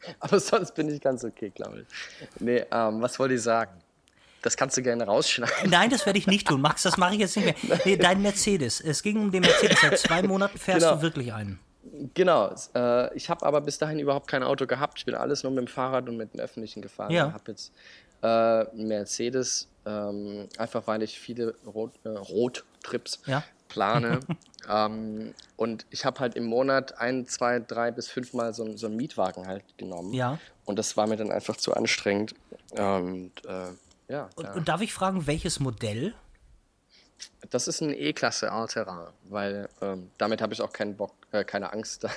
[0.20, 2.40] aber sonst bin ich ganz okay, glaube ich.
[2.42, 3.72] Nee, ähm, was wollte ich sagen?
[4.42, 5.70] Das kannst du gerne rausschneiden.
[5.70, 6.62] Nein, das werde ich nicht tun.
[6.62, 7.80] Max, das mache ich jetzt nicht mehr.
[7.86, 8.80] Nee, dein Mercedes.
[8.80, 9.82] Es ging um den Mercedes.
[9.82, 10.96] Seit zwei Monaten fährst Genau.
[10.98, 11.60] du wirklich einen.
[12.14, 15.00] Genau, äh, ich habe aber bis dahin überhaupt kein Auto gehabt.
[15.00, 17.12] Ich bin alles nur mit dem Fahrrad und mit dem Öffentlichen gefahren.
[17.12, 17.28] Ja.
[17.28, 17.72] Ich habe jetzt
[18.22, 23.44] äh, Mercedes, ähm, einfach weil ich viele Rot, äh, Roadtrips Ja.
[23.68, 24.20] Plane.
[24.70, 28.88] ähm, und ich habe halt im Monat ein, zwei, drei bis fünfmal so, einen- so
[28.88, 30.14] einen Mietwagen halt genommen.
[30.14, 30.40] Ja.
[30.66, 32.36] Und das war mir dann einfach zu anstrengend.
[32.72, 33.68] Und äh,
[34.10, 36.14] ja, Und, und darf ich fragen, welches Modell?
[37.50, 41.72] das ist ein E-Klasse All-Terrain, weil ähm, damit habe ich auch keinen Bock, äh, keine
[41.72, 42.12] Angst, dann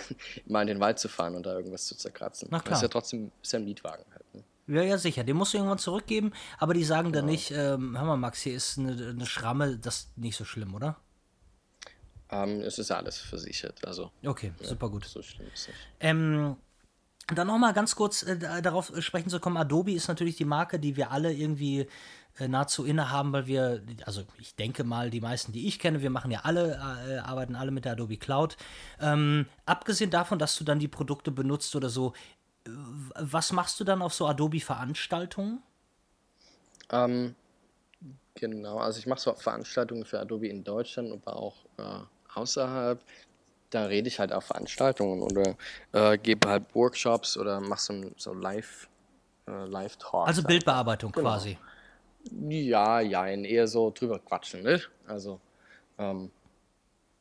[0.47, 2.49] mal in den Wald zu fahren und da irgendwas zu zerkratzen.
[2.51, 2.77] Na Das klar.
[2.77, 4.35] ist ja trotzdem ist ja ein Mietwagen halt.
[4.35, 4.45] Ne?
[4.77, 5.25] Ja, ja, sicher.
[5.25, 8.55] Den musst du irgendwann zurückgeben, aber die sagen dann nicht, ähm, hör mal, Max, hier
[8.55, 10.97] ist eine, eine Schramme, das ist nicht so schlimm, oder?
[12.33, 15.05] Ähm, es ist alles versichert, also Okay, super gut.
[15.05, 15.79] so schlimm ist es nicht.
[16.01, 16.57] Ähm,
[17.35, 19.57] dann nochmal ganz kurz äh, da- darauf sprechen zu kommen.
[19.57, 21.87] Adobe ist natürlich die Marke, die wir alle irgendwie
[22.39, 26.11] äh, nahezu innehaben, weil wir, also ich denke mal, die meisten, die ich kenne, wir
[26.11, 26.75] machen ja alle,
[27.09, 28.57] äh, arbeiten alle mit der Adobe Cloud.
[29.01, 32.13] Ähm, abgesehen davon, dass du dann die Produkte benutzt oder so,
[32.65, 35.63] äh, was machst du dann auf so Adobe-Veranstaltungen?
[36.91, 37.35] Ähm,
[38.35, 42.01] genau, also ich mache so Veranstaltungen für Adobe in Deutschland, aber auch äh,
[42.35, 43.03] außerhalb.
[43.71, 45.57] Da rede ich halt auf Veranstaltungen oder
[45.93, 48.89] äh, gebe halt Workshops oder mache so, ein- so Live,
[49.47, 50.27] äh, Live-Talks.
[50.29, 51.31] Also Bildbearbeitung Genau.
[51.31, 51.59] quasi.
[52.49, 54.81] Ja, ja, eher so drüber quatschen, ne?
[55.07, 55.41] Also,
[55.99, 56.31] ähm,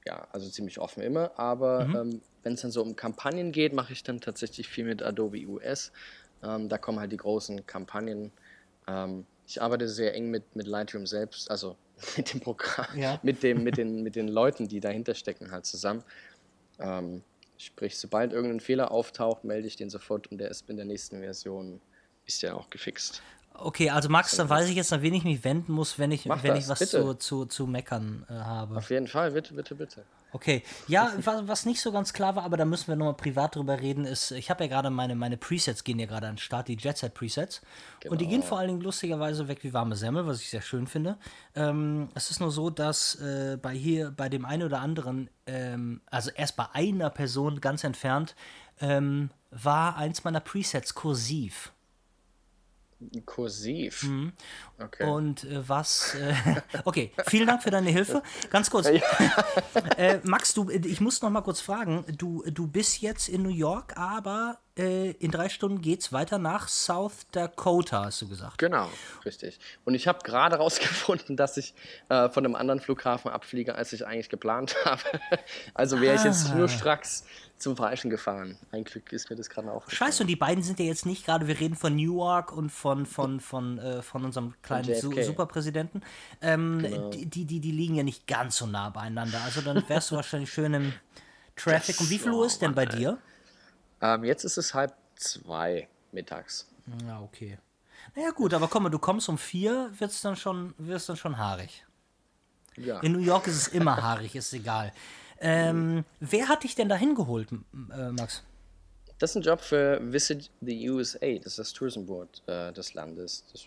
[0.05, 1.37] ja, also ziemlich offen immer.
[1.37, 5.03] Aber ähm, wenn es dann so um Kampagnen geht, mache ich dann tatsächlich viel mit
[5.03, 5.91] Adobe US.
[6.43, 8.31] Ähm, da kommen halt die großen Kampagnen.
[8.87, 11.77] Ähm, ich arbeite sehr eng mit, mit Lightroom selbst, also
[12.17, 13.19] mit dem Programm, Ja.
[13.23, 16.03] mit, dem, mit, den, mit den Leuten, die dahinter stecken, halt zusammen.
[16.79, 17.23] Ähm,
[17.57, 21.19] sprich, sobald irgendein Fehler auftaucht, melde ich den sofort und der ist in der nächsten
[21.19, 21.81] Version,
[22.25, 23.21] ist der auch gefixt.
[23.61, 26.25] Okay, also Max, dann weiß ich jetzt, an wen ich mich wenden muss, wenn ich,
[26.25, 27.01] Mach wenn das, ich was bitte.
[27.01, 28.77] zu, zu, zu meckern äh, habe.
[28.77, 30.03] Auf jeden Fall, bitte, bitte, bitte.
[30.31, 33.55] Okay, ja, was, was nicht so ganz klar war, aber da müssen wir nochmal privat
[33.55, 36.39] drüber reden, ist, ich habe ja gerade meine, meine Presets gehen ja gerade an den
[36.39, 37.61] Start, die Jet Set Presets.
[38.07, 40.85] Und die gehen vor allen Dingen lustigerweise weg wie warme Semmel, was ich sehr schön
[40.85, 41.17] finde.
[41.55, 46.01] Ähm, es ist nur so, dass äh, bei hier, bei dem einen oder anderen, ähm,
[46.11, 48.35] also erst bei einer Person ganz entfernt,
[48.81, 51.71] ähm, war eins meiner Presets kursiv.
[53.25, 54.05] Kursiv.
[54.77, 55.05] Okay.
[55.05, 55.09] Mhm.
[55.11, 56.15] Und äh, was.
[56.15, 56.33] Äh,
[56.85, 58.21] okay, vielen Dank für deine Hilfe.
[58.49, 58.89] Ganz kurz.
[59.97, 62.05] Äh, Max, du, ich muss noch mal kurz fragen.
[62.17, 66.67] Du, du bist jetzt in New York, aber äh, in drei Stunden geht's weiter nach
[66.67, 68.57] South Dakota, hast du gesagt.
[68.57, 68.89] Genau,
[69.25, 69.59] richtig.
[69.85, 71.73] Und ich habe gerade rausgefunden, dass ich
[72.09, 75.01] äh, von einem anderen Flughafen abfliege, als ich eigentlich geplant habe.
[75.73, 76.55] Also wäre ich jetzt Ah.
[76.55, 77.25] nur stracks
[77.59, 78.57] zum Falschen gefahren.
[78.71, 80.11] Ein Glück ist mir das gerade aufgefallen.
[80.11, 83.05] Scheiße, und die beiden sind ja jetzt nicht gerade, wir reden von Newark und von,
[83.05, 85.11] von, von, äh, von unserem kleinen Su.
[85.21, 86.01] Superpräsidenten.
[86.41, 87.09] Ähm, Genau.
[87.09, 89.41] die, die, die, liegen ja nicht ganz so nah beieinander.
[89.43, 90.93] Also dann wärst du wahrscheinlich schön im
[91.55, 91.99] Traffic.
[91.99, 93.17] Und wie viel Uhr ist denn bei dir?
[94.01, 96.67] Ähm, jetzt ist es halb zwei mittags.
[97.05, 97.59] Ja, okay.
[98.15, 101.37] Naja, gut, aber komm mal, du kommst um vier, wird's dann schon, wirst dann schon
[101.37, 101.85] haarig.
[102.77, 102.99] Ja.
[103.01, 104.93] In New York ist es immer haarig, ist egal.
[105.41, 108.43] Ähm, wer hat dich denn da hingeholt, äh, Max?
[109.19, 112.93] Das ist ein Job für Visit the USA, das ist das Tourism Board äh, des
[112.93, 113.43] Landes.
[113.51, 113.65] Das,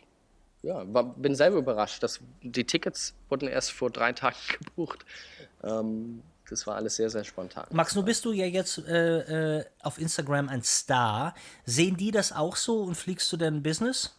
[0.62, 2.02] ja, war, bin selber überrascht.
[2.02, 5.04] Dass die Tickets wurden erst vor drei Tagen gebucht.
[5.62, 7.66] Ähm, das war alles sehr, sehr spontan.
[7.70, 11.34] Max, nun bist du ja jetzt äh, äh, auf Instagram ein Star.
[11.64, 14.14] Sehen die das auch so und fliegst du denn Business?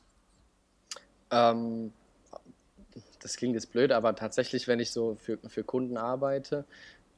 [1.32, 1.94] Ähm,
[3.22, 6.66] das klingt jetzt blöd, aber tatsächlich, wenn ich so für, für Kunden arbeite,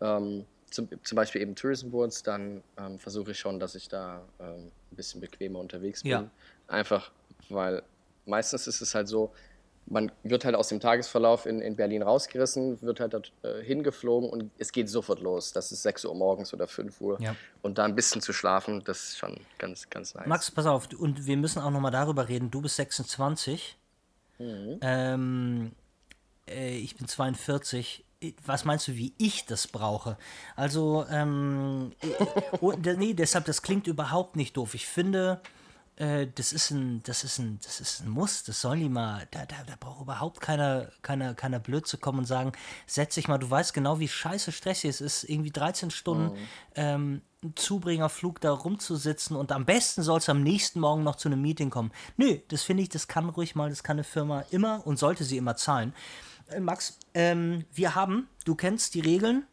[0.02, 4.22] ähm, zum, zum Beispiel eben Tourism Boards, dann ähm, versuche ich schon, dass ich da
[4.40, 6.12] ähm, ein bisschen bequemer unterwegs bin.
[6.12, 6.30] Ja.
[6.68, 7.12] Einfach,
[7.50, 7.84] weil
[8.26, 9.32] meistens ist es halt so,
[9.88, 14.30] man wird halt aus dem Tagesverlauf in, in Berlin rausgerissen, wird halt dort, äh, hingeflogen
[14.30, 15.54] und es geht sofort los.
[15.54, 17.22] Das ist 6 Uhr morgens oder 5 Uhr.
[17.22, 17.36] Ja.
[17.62, 20.26] Und da ein bisschen zu schlafen, das ist schon ganz, ganz nice.
[20.26, 22.50] Max, pass auf, und wir müssen auch nochmal darüber reden.
[22.50, 23.78] Du bist 26.
[24.40, 25.72] Ähm,
[26.48, 28.05] äh, ich bin 42.
[28.46, 30.18] Was meinst du, wie ich das brauche?
[30.56, 32.26] Also, ähm, äh,
[32.62, 34.74] oh, nee, deshalb, das klingt überhaupt nicht doof.
[34.74, 35.42] Ich finde,
[35.98, 38.44] äh, das ist ein, das ist ein, das ist ein Muss.
[38.44, 42.20] Das sollen die mal, da, da, da braucht überhaupt keiner, keiner, keiner blöd zu kommen
[42.20, 42.52] und sagen,
[42.86, 46.38] setz dich mal, du weißt genau, wie scheiße stressig es ist, irgendwie 13 Stunden
[46.76, 51.30] ähm, einen Zubringerflug da rumzusitzen und am besten soll es am nächsten Morgen noch zu
[51.30, 51.92] einem Meeting kommen.
[52.18, 55.24] Nö, das finde ich, das kann ruhig mal, das kann eine Firma immer und sollte
[55.24, 55.94] sie immer zahlen.
[56.50, 59.46] Äh, Max, ähm, wir haben, du kennst die Regeln,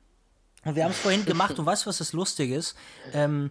[0.65, 2.77] und wir haben es vorhin gemacht und weißt was das Lustige ist?
[3.13, 3.51] Ähm,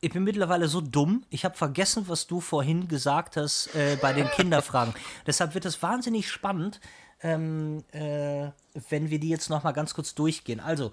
[0.00, 4.12] ich bin mittlerweile so dumm, ich habe vergessen, was du vorhin gesagt hast äh, bei
[4.12, 4.94] den Kinderfragen.
[5.26, 6.80] Deshalb wird es wahnsinnig spannend,
[7.22, 8.50] ähm, äh,
[8.88, 10.60] wenn wir die jetzt noch mal ganz kurz durchgehen.
[10.60, 10.92] Also,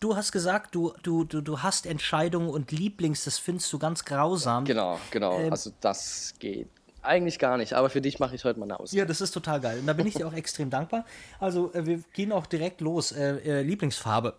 [0.00, 4.04] du hast gesagt, du, du, du, du hast Entscheidungen und Lieblings, das findest du ganz
[4.04, 4.64] grausam.
[4.64, 5.38] Genau, genau.
[5.38, 6.70] Ähm, also das geht
[7.02, 7.74] eigentlich gar nicht.
[7.74, 9.00] Aber für dich mache ich heute mal eine Ausnahme.
[9.00, 9.78] Ja, das ist total geil.
[9.80, 11.04] Und da bin ich dir auch extrem dankbar.
[11.38, 13.12] Also, äh, wir gehen auch direkt los.
[13.12, 14.36] Äh, äh, Lieblingsfarbe.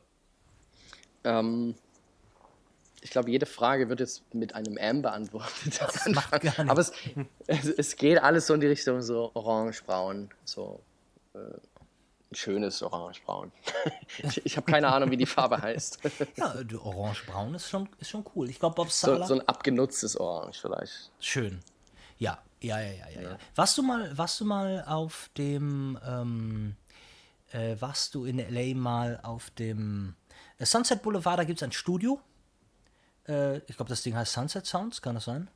[1.24, 1.76] Ähm,
[3.02, 5.80] ich glaube, jede Frage wird jetzt mit einem M beantwortet.
[5.80, 6.70] Das macht gar nichts.
[6.70, 6.94] Aber es,
[7.48, 10.80] es, es geht alles so in die Richtung so orange-braun, so
[11.34, 13.52] äh, ein schönes orange-braun.
[14.24, 16.00] ich ich habe keine Ahnung, wie die Farbe heißt.
[16.38, 18.50] Ja, orange-braun ist schon, ist schon cool.
[18.50, 19.28] Ich glaube, Bob so, Sala.
[19.28, 21.12] so ein abgenutztes Orange vielleicht.
[21.20, 21.60] Schön.
[22.18, 23.22] Ja, ja, ja, ja, ja.
[23.22, 23.38] ja.
[23.56, 26.76] Warst du mal, warst du mal auf dem, ähm,
[27.52, 30.16] äh, warst du in LA mal auf dem
[30.58, 32.20] äh, Sunset Boulevard, da gibt es ein Studio.
[33.28, 35.50] Äh, ich glaube, das Ding heißt Sunset Sounds, kann das sein?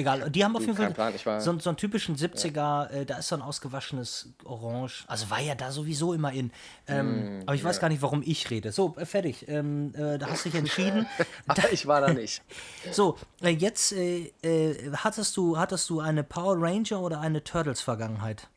[0.00, 3.04] Egal, die haben auf jeden Fall Plan, ich war- so, so einen typischen 70er, äh,
[3.06, 5.04] da ist so ein ausgewaschenes Orange.
[5.06, 6.50] Also war ja da sowieso immer in.
[6.88, 8.72] Ähm, aber ich weiß gar nicht, warum ich rede.
[8.72, 9.46] So, äh, fertig.
[9.48, 11.06] Ähm, äh, da hast du dich entschieden.
[11.46, 12.42] Aber ich war da nicht.
[12.92, 18.48] So, äh, jetzt äh, äh, hattest, du, hattest du eine Power Ranger oder eine Turtles-Vergangenheit?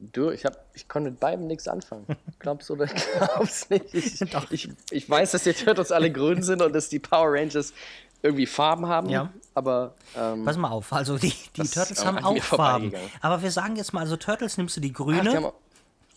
[0.00, 2.04] Du, ich, hab, ich konnte mit beiden nichts anfangen.
[2.40, 3.94] Glaubst du oder glaubst nicht?
[3.94, 4.20] Ich,
[4.50, 7.72] ich, ich weiß, dass die Turtles alle grün sind und dass die Power Rangers
[8.22, 9.08] irgendwie Farben haben.
[9.08, 9.30] Ja.
[9.54, 12.92] Aber ähm, Pass mal auf, also die, die Turtles haben auch Farben.
[13.20, 15.54] Aber wir sagen jetzt mal, also Turtles nimmst du die grüne, auch-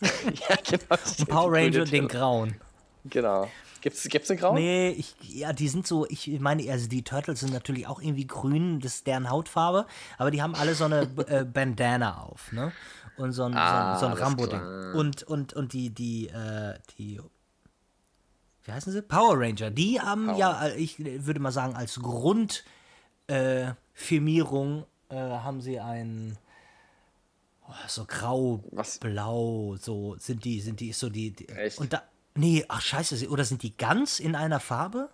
[0.00, 0.96] ja, genau.
[1.18, 2.56] und Power Ranger den grauen.
[3.04, 3.48] Genau.
[3.80, 4.54] Gibt's, gibt's eine graue?
[4.54, 8.26] Nee, ich, ja, die sind so, ich meine, also die Turtles sind natürlich auch irgendwie
[8.26, 9.86] grün, das ist deren Hautfarbe,
[10.18, 12.72] aber die haben alle so eine äh, Bandana auf, ne?
[13.16, 14.94] Und so ein, Ah, so ein, so ein alles Rambo-Ding.
[14.94, 17.20] Und, und, und die, die, äh, die,
[18.64, 19.02] wie heißen sie?
[19.02, 19.70] Power Ranger.
[19.70, 22.64] Die haben ja, äh, ich würde mal sagen, als Grund
[23.28, 26.36] äh, Firmierung äh, haben sie ein
[27.66, 28.98] oh, so grau, Was?
[28.98, 31.78] blau, so sind die, sind die, so die, die Echt?
[31.78, 32.02] und da,
[32.34, 35.10] nee, ach scheiße, oder sind die ganz in einer Farbe?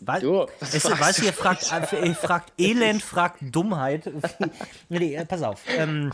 [0.00, 4.10] Weil, Du, es, was weißt du, ihr fragt, äh, ihr fragt Elend, fragt Dummheit.
[4.88, 5.62] nee, äh, pass auf.
[5.68, 6.10] Ähm,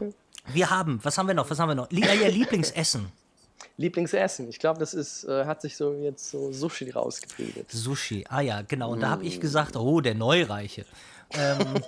[0.48, 1.48] wir haben, was haben wir noch?
[1.50, 1.90] Was haben wir noch?
[1.90, 3.12] Ihr Lieblingsessen.
[3.78, 4.48] Lieblingsessen.
[4.48, 7.70] Ich glaube, das ist, äh, hat sich so jetzt so Sushi rausgebildet.
[7.70, 8.24] Sushi.
[8.28, 8.92] Ah ja, genau.
[8.92, 9.26] Und da habe Mm.
[9.26, 10.84] ich gesagt, oh, der Neureiche.
[11.32, 11.82] Ähm,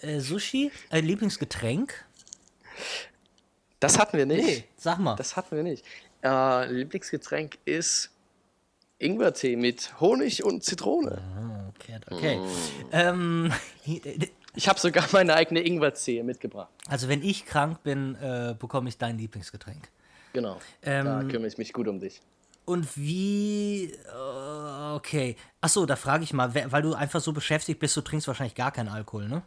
[0.00, 2.04] äh, Sushi, äh, Lieblingsgetränk?
[3.80, 4.64] Das hatten wir nicht.
[4.76, 5.16] Sag mal.
[5.16, 5.84] Das hatten wir nicht.
[6.22, 8.10] Äh, Lieblingsgetränk ist
[8.98, 11.20] Ingwertee mit Honig und Zitrone.
[11.74, 12.36] okay, okay.
[12.38, 12.52] Mm.
[12.92, 13.52] Ähm,
[14.54, 16.70] Ich habe sogar meine eigene Ingwertee mitgebracht.
[16.88, 19.90] also wenn ich krank bin, äh, bekomme ich dein Lieblingsgetränk.
[20.36, 20.58] Genau.
[20.82, 22.20] Ähm, da kümmere ich mich gut um dich.
[22.66, 23.84] Und wie.
[23.94, 25.34] äh, Okay.
[25.62, 28.70] Achso, da frage ich mal, weil du einfach so beschäftigt bist, du trinkst wahrscheinlich gar
[28.70, 29.42] keinen Alkohol, ne?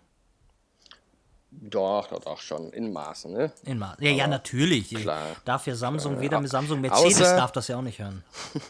[1.51, 2.71] Doch, doch, doch, schon.
[2.73, 3.51] In Maßen, ne?
[3.65, 4.89] In Ma ja, ja, natürlich.
[4.95, 5.35] klar.
[5.45, 8.23] Darf ja Samsung, weder mit Samsung, Mercedes außer- darf das ja auch nicht hören.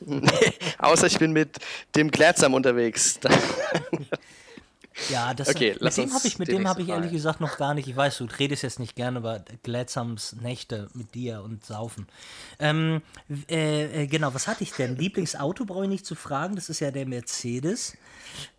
[0.78, 1.58] Außer ich bin mit
[1.96, 3.20] dem Glätzam unterwegs.
[5.10, 7.74] Ja, das Okay, mit dem habe ich, mit dem habe ich ehrlich gesagt noch gar
[7.74, 7.88] nicht.
[7.88, 12.08] Ich weiß, du redest jetzt nicht gerne über Gladsams Nächte mit dir und Saufen.
[12.60, 13.02] Ähm,
[13.50, 14.98] äh, äh, genau, was hatte ich denn?
[14.98, 17.96] Lieblingsauto brauche ich nicht zu fragen, das ist ja der Mercedes.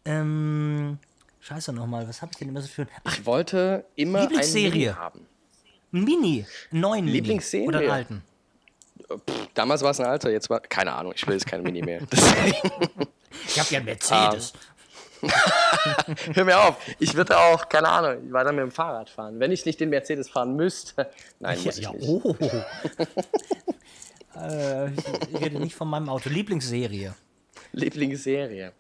[0.05, 0.99] Ähm,
[1.41, 4.71] scheiße nochmal, was habe ich denn immer so für Ach, Ich wollte immer Lieblingsserie.
[4.71, 5.27] Mini haben.
[5.93, 7.19] ein Mini, neuen Mini.
[7.19, 7.67] Lieblingsserie?
[7.69, 8.23] Oder einen alten.
[9.55, 10.61] Damals war es ein Alter, jetzt war.
[10.61, 12.01] Keine Ahnung, ich will jetzt keine Mini mehr.
[13.47, 14.53] Ich habe ja einen Mercedes.
[16.35, 16.77] hör mir auf.
[16.99, 19.39] Ich würde auch, keine Ahnung, ich weiter mit dem Fahrrad fahren.
[19.41, 21.11] Wenn ich nicht den Mercedes fahren müsste.
[21.41, 22.09] Nein, ja, muss ich ja, nicht.
[22.09, 22.37] oh.
[24.39, 26.29] äh, ich ich rede nicht von meinem Auto.
[26.29, 27.15] Lieblingsserie.
[27.73, 28.73] Lieblingsserie.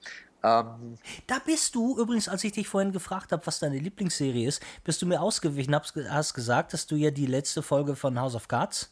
[0.42, 4.62] Ähm, Da bist du übrigens, als ich dich vorhin gefragt habe, was deine Lieblingsserie ist,
[4.84, 8.48] bist du mir ausgewichen, hast gesagt, dass du ja die letzte Folge von House of
[8.48, 8.90] Cards,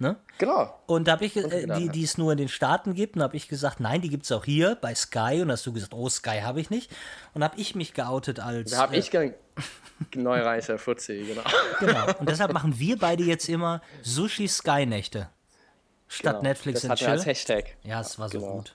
[0.00, 0.16] ne?
[0.38, 0.74] genau.
[0.86, 3.36] Und da habe ich, äh, die, die es nur in den Staaten gibt, und habe
[3.36, 5.40] ich gesagt, nein, die gibt es auch hier bei Sky.
[5.42, 6.90] Und hast du gesagt, oh, Sky habe ich nicht.
[7.34, 8.72] Und habe ich mich geoutet als.
[8.72, 9.34] Da habe äh, ich ge-
[10.16, 11.42] Neureicher Fuzzi, genau.
[11.78, 12.18] Genau.
[12.18, 15.28] Und deshalb machen wir beide jetzt immer Sushi Sky Nächte.
[16.08, 16.42] Statt Genau.
[16.48, 17.08] Netflix Das und Chill.
[17.08, 17.76] als Hashtag.
[17.84, 18.52] Ja, es war so Genau.
[18.56, 18.74] gut.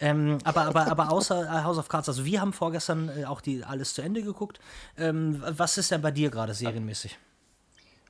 [0.00, 3.40] Ähm, aber, aber, aber außer äh, House of Cards, also wir haben vorgestern äh, auch
[3.40, 4.58] die alles zu Ende geguckt.
[4.98, 7.16] Ähm, was ist denn bei dir gerade serienmäßig?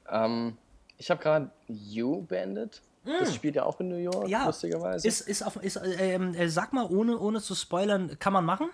[0.09, 0.57] Ähm,
[0.99, 2.83] ich habe gerade You beendet.
[3.05, 5.05] Das spielt ja auch in New York, lustigerweise.
[5.05, 5.09] Mm.
[5.09, 8.45] Ist, ist auf, ist, äh, ähm, äh, sag mal, ohne, ohne zu spoilern, kann man
[8.45, 8.71] machen?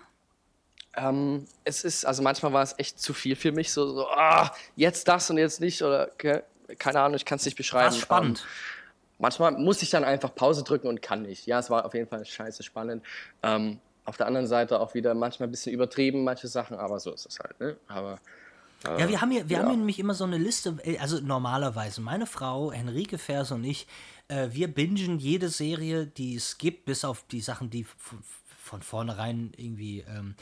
[0.95, 4.53] Ähm, es ist, also manchmal war es echt zu viel für mich, so, so ah,
[4.75, 6.43] jetzt das und jetzt nicht, oder ke-
[6.77, 7.91] keine Ahnung, ich kann es nicht beschreiben.
[7.91, 8.39] War spannend.
[8.39, 8.45] Ähm,
[9.17, 11.47] manchmal muss ich dann einfach Pause drücken und kann nicht.
[11.47, 13.03] Ja, es war auf jeden Fall scheiße spannend.
[13.41, 17.11] Ähm, auf der anderen Seite auch wieder manchmal ein bisschen übertrieben, manche Sachen, aber so
[17.11, 17.59] ist es halt.
[17.59, 17.77] Ne?
[17.87, 18.19] Aber
[18.83, 19.63] ja, wir haben hier, wir ja.
[19.63, 23.63] haben hier nämlich immer so eine Liste, äh, also normalerweise, meine Frau, Henrike Vers und
[23.63, 23.87] ich,
[24.27, 27.85] äh, wir bingen jede Serie, die es gibt, bis auf die Sachen, die
[28.63, 30.35] von vornherein irgendwie ähm,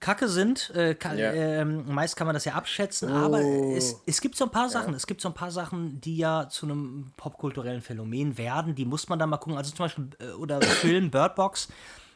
[0.00, 0.70] Kacke sind.
[0.74, 1.32] Äh, ka Ja.
[1.32, 4.94] ähm, meist kann man das ja abschätzen, aber es, es gibt so ein paar Sachen,
[4.94, 9.08] es gibt so ein paar Sachen, die ja zu einem popkulturellen Phänomen werden, die muss
[9.08, 9.58] man dann mal gucken.
[9.58, 11.68] Also zum Beispiel, äh, oder Film Bird Box,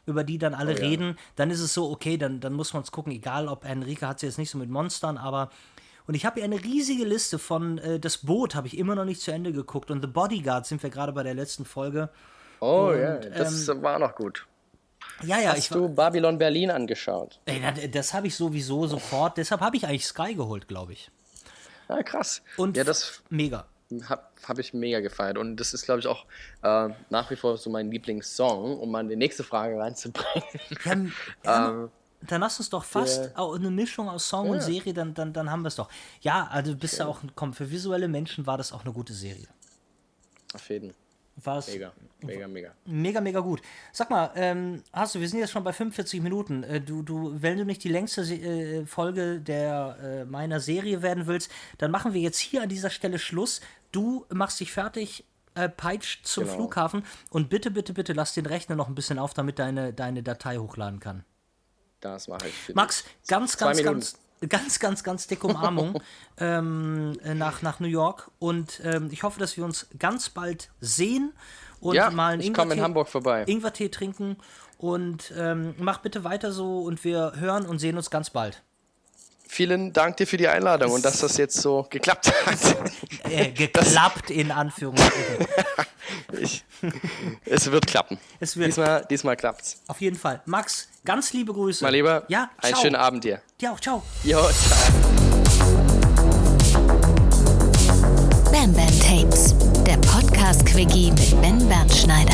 [0.06, 2.92] über die dann alle reden, dann ist es so, okay, dann, dann muss man es
[2.92, 5.50] gucken, egal ob Enrique hat sie jetzt nicht so mit Monstern, aber
[6.06, 9.06] und ich habe hier eine riesige Liste von äh, Das Boot habe ich immer noch
[9.06, 12.10] nicht zu Ende geguckt und The Bodyguard sind wir gerade bei der letzten Folge.
[12.60, 14.46] oh Und, ja, das ähm, war noch gut.
[15.22, 17.40] Ja, ja, Hast ich du Babylon Berlin angeschaut?
[17.46, 19.38] Ey, das, das habe ich sowieso sofort.
[19.38, 21.10] Deshalb habe ich eigentlich Sky geholt, glaube ich.
[21.88, 22.42] Ah, krass.
[22.56, 23.66] Und ja, das mega.
[24.08, 25.38] Habe hab ich mega gefeiert.
[25.38, 26.26] Und das ist, glaube ich, auch
[26.62, 31.12] äh, nach wie vor so mein Lieblingssong, um mal die nächste Frage reinzubringen.
[31.44, 31.90] Ja, Ähm,
[32.26, 34.62] dann lass uns doch fast auch eine Mischung aus Song und Ja.
[34.62, 35.90] Serie, dann, dann, dann haben wir es doch.
[36.22, 39.12] Ja, also du bist ja auch, komm, für visuelle Menschen war das auch eine gute
[39.12, 39.46] Serie.
[40.54, 40.88] Auf jeden.
[40.88, 40.94] War
[41.36, 42.74] es Mega, mega, mega.
[42.84, 43.60] mega, mega gut.
[43.92, 46.62] Sag mal, ähm, hast du, wir sind jetzt schon bei 45 Minuten.
[46.62, 51.26] Äh, du, du, wenn du nicht die längste äh, Folge der äh, meiner Serie werden
[51.26, 53.60] willst, dann machen wir jetzt hier an dieser Stelle Schluss.
[53.92, 55.24] Du machst dich fertig,
[55.54, 56.56] äh, peitscht zum Genau.
[56.56, 60.22] Flughafen und bitte, bitte, bitte lass den Rechner noch ein bisschen auf, damit deine, deine
[60.22, 61.24] Datei hochladen kann.
[62.00, 62.74] Das mache ich.
[62.74, 63.94] Max, ganz, ganz, Minuten.
[64.00, 64.18] ganz,
[64.48, 66.00] ganz, ganz, ganz dicke Umarmung
[66.38, 70.70] ähm, äh, nach, nach New York und ähm, ich hoffe, dass wir uns ganz bald
[70.80, 71.32] sehen
[71.80, 73.44] und Ja, mal einen ich komme in Ingwertee- Hamburg vorbei.
[73.46, 74.36] Ingwertee trinken
[74.78, 78.62] und ähm, mach bitte weiter so und wir hören und sehen uns ganz bald.
[79.54, 82.58] Vielen Dank dir für die Einladung und dass das jetzt so geklappt hat.
[83.30, 85.46] Äh, geklappt in Anführungsstrichen.
[86.40, 86.64] Ich,
[87.46, 88.18] es wird klappen.
[88.40, 88.66] Es wird.
[88.66, 89.80] Diesmal, diesmal klappt's.
[89.86, 90.42] Auf jeden Fall.
[90.46, 91.84] Max, ganz liebe Grüße.
[91.84, 92.82] Mal lieber, Ja, einen ciao.
[92.82, 93.40] schönen Abend dir.
[93.60, 94.02] Ja, auch ciao.
[94.24, 94.92] Jo, ciao.
[98.50, 99.54] Bam Bam Tapes,
[99.86, 102.26] der Podcast-Quickie mit Ben Bernstein.